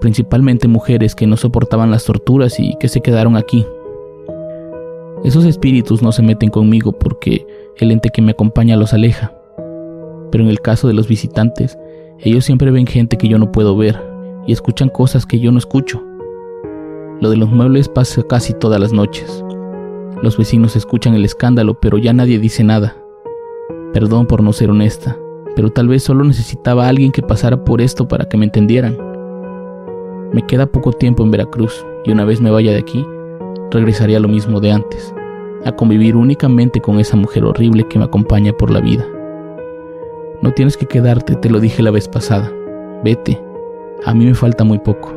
principalmente 0.00 0.68
mujeres 0.68 1.14
que 1.14 1.26
no 1.26 1.36
soportaban 1.36 1.90
las 1.90 2.04
torturas 2.04 2.58
y 2.58 2.76
que 2.80 2.88
se 2.88 3.00
quedaron 3.00 3.36
aquí. 3.36 3.64
Esos 5.24 5.46
espíritus 5.46 6.02
no 6.02 6.12
se 6.12 6.20
meten 6.20 6.50
conmigo 6.50 6.92
porque 6.92 7.46
el 7.78 7.90
ente 7.90 8.10
que 8.10 8.20
me 8.20 8.32
acompaña 8.32 8.76
los 8.76 8.92
aleja, 8.92 9.32
pero 10.30 10.44
en 10.44 10.50
el 10.50 10.60
caso 10.60 10.86
de 10.86 10.92
los 10.92 11.08
visitantes, 11.08 11.78
ellos 12.18 12.44
siempre 12.44 12.70
ven 12.70 12.86
gente 12.86 13.16
que 13.16 13.26
yo 13.26 13.38
no 13.38 13.50
puedo 13.50 13.74
ver 13.74 13.98
y 14.46 14.52
escuchan 14.52 14.90
cosas 14.90 15.24
que 15.24 15.40
yo 15.40 15.50
no 15.50 15.56
escucho. 15.56 16.04
Lo 17.22 17.30
de 17.30 17.38
los 17.38 17.48
muebles 17.48 17.88
pasa 17.88 18.22
casi 18.24 18.52
todas 18.52 18.78
las 18.78 18.92
noches. 18.92 19.42
Los 20.22 20.36
vecinos 20.36 20.76
escuchan 20.76 21.14
el 21.14 21.24
escándalo, 21.24 21.80
pero 21.80 21.96
ya 21.96 22.12
nadie 22.12 22.38
dice 22.38 22.62
nada. 22.62 22.94
Perdón 23.94 24.26
por 24.26 24.42
no 24.42 24.52
ser 24.52 24.68
honesta, 24.68 25.16
pero 25.56 25.70
tal 25.70 25.88
vez 25.88 26.02
solo 26.02 26.24
necesitaba 26.24 26.84
a 26.84 26.88
alguien 26.90 27.12
que 27.12 27.22
pasara 27.22 27.64
por 27.64 27.80
esto 27.80 28.06
para 28.06 28.28
que 28.28 28.36
me 28.36 28.44
entendieran. 28.44 28.98
Me 30.34 30.42
queda 30.42 30.66
poco 30.66 30.92
tiempo 30.92 31.22
en 31.22 31.30
Veracruz 31.30 31.82
y 32.04 32.10
una 32.10 32.26
vez 32.26 32.42
me 32.42 32.50
vaya 32.50 32.72
de 32.72 32.78
aquí, 32.78 33.06
regresaré 33.70 34.16
a 34.16 34.20
lo 34.20 34.28
mismo 34.28 34.60
de 34.60 34.72
antes, 34.72 35.14
a 35.64 35.72
convivir 35.72 36.16
únicamente 36.16 36.80
con 36.80 37.00
esa 37.00 37.16
mujer 37.16 37.44
horrible 37.44 37.84
que 37.88 37.98
me 37.98 38.04
acompaña 38.04 38.52
por 38.52 38.70
la 38.70 38.80
vida. 38.80 39.06
No 40.42 40.52
tienes 40.52 40.76
que 40.76 40.86
quedarte, 40.86 41.36
te 41.36 41.48
lo 41.48 41.60
dije 41.60 41.82
la 41.82 41.90
vez 41.90 42.08
pasada. 42.08 42.52
Vete, 43.02 43.40
a 44.04 44.14
mí 44.14 44.26
me 44.26 44.34
falta 44.34 44.64
muy 44.64 44.78
poco. 44.78 45.12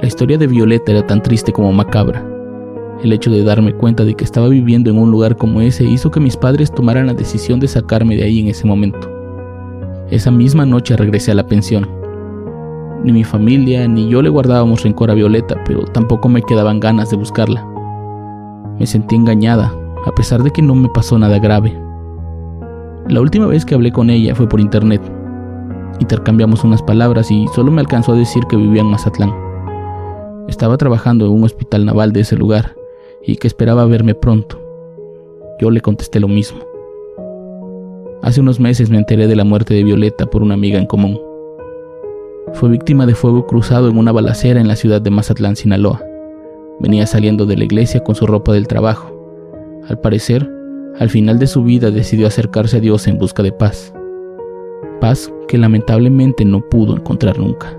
La 0.00 0.08
historia 0.08 0.38
de 0.38 0.46
Violeta 0.46 0.92
era 0.92 1.06
tan 1.06 1.22
triste 1.22 1.52
como 1.52 1.72
macabra. 1.72 2.26
El 3.02 3.12
hecho 3.12 3.30
de 3.30 3.44
darme 3.44 3.74
cuenta 3.74 4.04
de 4.04 4.14
que 4.14 4.24
estaba 4.24 4.48
viviendo 4.48 4.90
en 4.90 4.98
un 4.98 5.10
lugar 5.10 5.36
como 5.36 5.60
ese 5.60 5.84
hizo 5.84 6.10
que 6.10 6.20
mis 6.20 6.36
padres 6.36 6.72
tomaran 6.72 7.06
la 7.06 7.14
decisión 7.14 7.60
de 7.60 7.68
sacarme 7.68 8.16
de 8.16 8.24
ahí 8.24 8.40
en 8.40 8.48
ese 8.48 8.66
momento. 8.66 9.10
Esa 10.10 10.30
misma 10.30 10.66
noche 10.66 10.96
regresé 10.96 11.32
a 11.32 11.34
la 11.34 11.46
pensión. 11.46 12.01
Ni 13.04 13.12
mi 13.12 13.24
familia 13.24 13.88
ni 13.88 14.08
yo 14.08 14.22
le 14.22 14.28
guardábamos 14.28 14.84
rencor 14.84 15.10
a 15.10 15.14
Violeta, 15.14 15.56
pero 15.64 15.82
tampoco 15.84 16.28
me 16.28 16.42
quedaban 16.42 16.78
ganas 16.78 17.10
de 17.10 17.16
buscarla. 17.16 17.66
Me 18.78 18.86
sentí 18.86 19.16
engañada, 19.16 19.74
a 20.06 20.12
pesar 20.12 20.42
de 20.42 20.50
que 20.52 20.62
no 20.62 20.74
me 20.74 20.88
pasó 20.88 21.18
nada 21.18 21.40
grave. 21.40 21.76
La 23.08 23.20
última 23.20 23.46
vez 23.46 23.64
que 23.64 23.74
hablé 23.74 23.90
con 23.90 24.08
ella 24.08 24.36
fue 24.36 24.48
por 24.48 24.60
internet. 24.60 25.02
Intercambiamos 25.98 26.62
unas 26.62 26.82
palabras 26.82 27.30
y 27.30 27.48
solo 27.48 27.72
me 27.72 27.80
alcanzó 27.80 28.12
a 28.12 28.16
decir 28.16 28.44
que 28.48 28.56
vivía 28.56 28.82
en 28.82 28.88
Mazatlán. 28.90 29.32
Estaba 30.48 30.76
trabajando 30.76 31.26
en 31.26 31.32
un 31.32 31.44
hospital 31.44 31.84
naval 31.84 32.12
de 32.12 32.20
ese 32.20 32.36
lugar 32.36 32.76
y 33.26 33.36
que 33.36 33.48
esperaba 33.48 33.84
verme 33.86 34.14
pronto. 34.14 34.60
Yo 35.60 35.70
le 35.70 35.80
contesté 35.80 36.20
lo 36.20 36.28
mismo. 36.28 36.60
Hace 38.22 38.40
unos 38.40 38.60
meses 38.60 38.90
me 38.90 38.98
enteré 38.98 39.26
de 39.26 39.34
la 39.36 39.44
muerte 39.44 39.74
de 39.74 39.82
Violeta 39.82 40.26
por 40.26 40.42
una 40.42 40.54
amiga 40.54 40.78
en 40.78 40.86
común. 40.86 41.31
Fue 42.54 42.68
víctima 42.68 43.06
de 43.06 43.14
fuego 43.14 43.46
cruzado 43.46 43.88
en 43.88 43.98
una 43.98 44.12
balacera 44.12 44.60
en 44.60 44.68
la 44.68 44.76
ciudad 44.76 45.00
de 45.00 45.10
Mazatlán, 45.10 45.56
Sinaloa. 45.56 46.02
Venía 46.80 47.06
saliendo 47.06 47.46
de 47.46 47.56
la 47.56 47.64
iglesia 47.64 48.04
con 48.04 48.14
su 48.14 48.26
ropa 48.26 48.52
del 48.52 48.68
trabajo. 48.68 49.10
Al 49.88 49.98
parecer, 49.98 50.48
al 50.98 51.10
final 51.10 51.38
de 51.38 51.46
su 51.46 51.64
vida 51.64 51.90
decidió 51.90 52.26
acercarse 52.26 52.76
a 52.76 52.80
Dios 52.80 53.08
en 53.08 53.18
busca 53.18 53.42
de 53.42 53.52
paz. 53.52 53.92
Paz 55.00 55.32
que 55.48 55.58
lamentablemente 55.58 56.44
no 56.44 56.60
pudo 56.68 56.96
encontrar 56.96 57.38
nunca. 57.38 57.76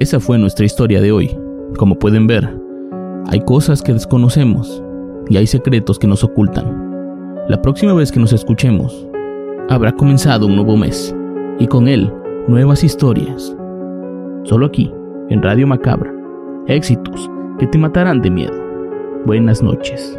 Esa 0.00 0.18
fue 0.18 0.38
nuestra 0.38 0.66
historia 0.66 1.00
de 1.00 1.12
hoy. 1.12 1.38
Como 1.76 1.98
pueden 1.98 2.26
ver, 2.26 2.59
hay 3.26 3.40
cosas 3.40 3.82
que 3.82 3.92
desconocemos 3.92 4.82
y 5.28 5.36
hay 5.36 5.46
secretos 5.46 5.98
que 5.98 6.06
nos 6.06 6.24
ocultan. 6.24 6.90
La 7.48 7.60
próxima 7.60 7.94
vez 7.94 8.12
que 8.12 8.20
nos 8.20 8.32
escuchemos, 8.32 9.06
habrá 9.68 9.92
comenzado 9.92 10.46
un 10.46 10.56
nuevo 10.56 10.76
mes 10.76 11.14
y 11.58 11.66
con 11.66 11.88
él 11.88 12.12
nuevas 12.48 12.84
historias. 12.84 13.56
Solo 14.44 14.66
aquí, 14.66 14.92
en 15.28 15.42
Radio 15.42 15.66
Macabra, 15.66 16.12
éxitos 16.66 17.30
que 17.58 17.66
te 17.66 17.78
matarán 17.78 18.22
de 18.22 18.30
miedo. 18.30 18.54
Buenas 19.26 19.62
noches. 19.62 20.18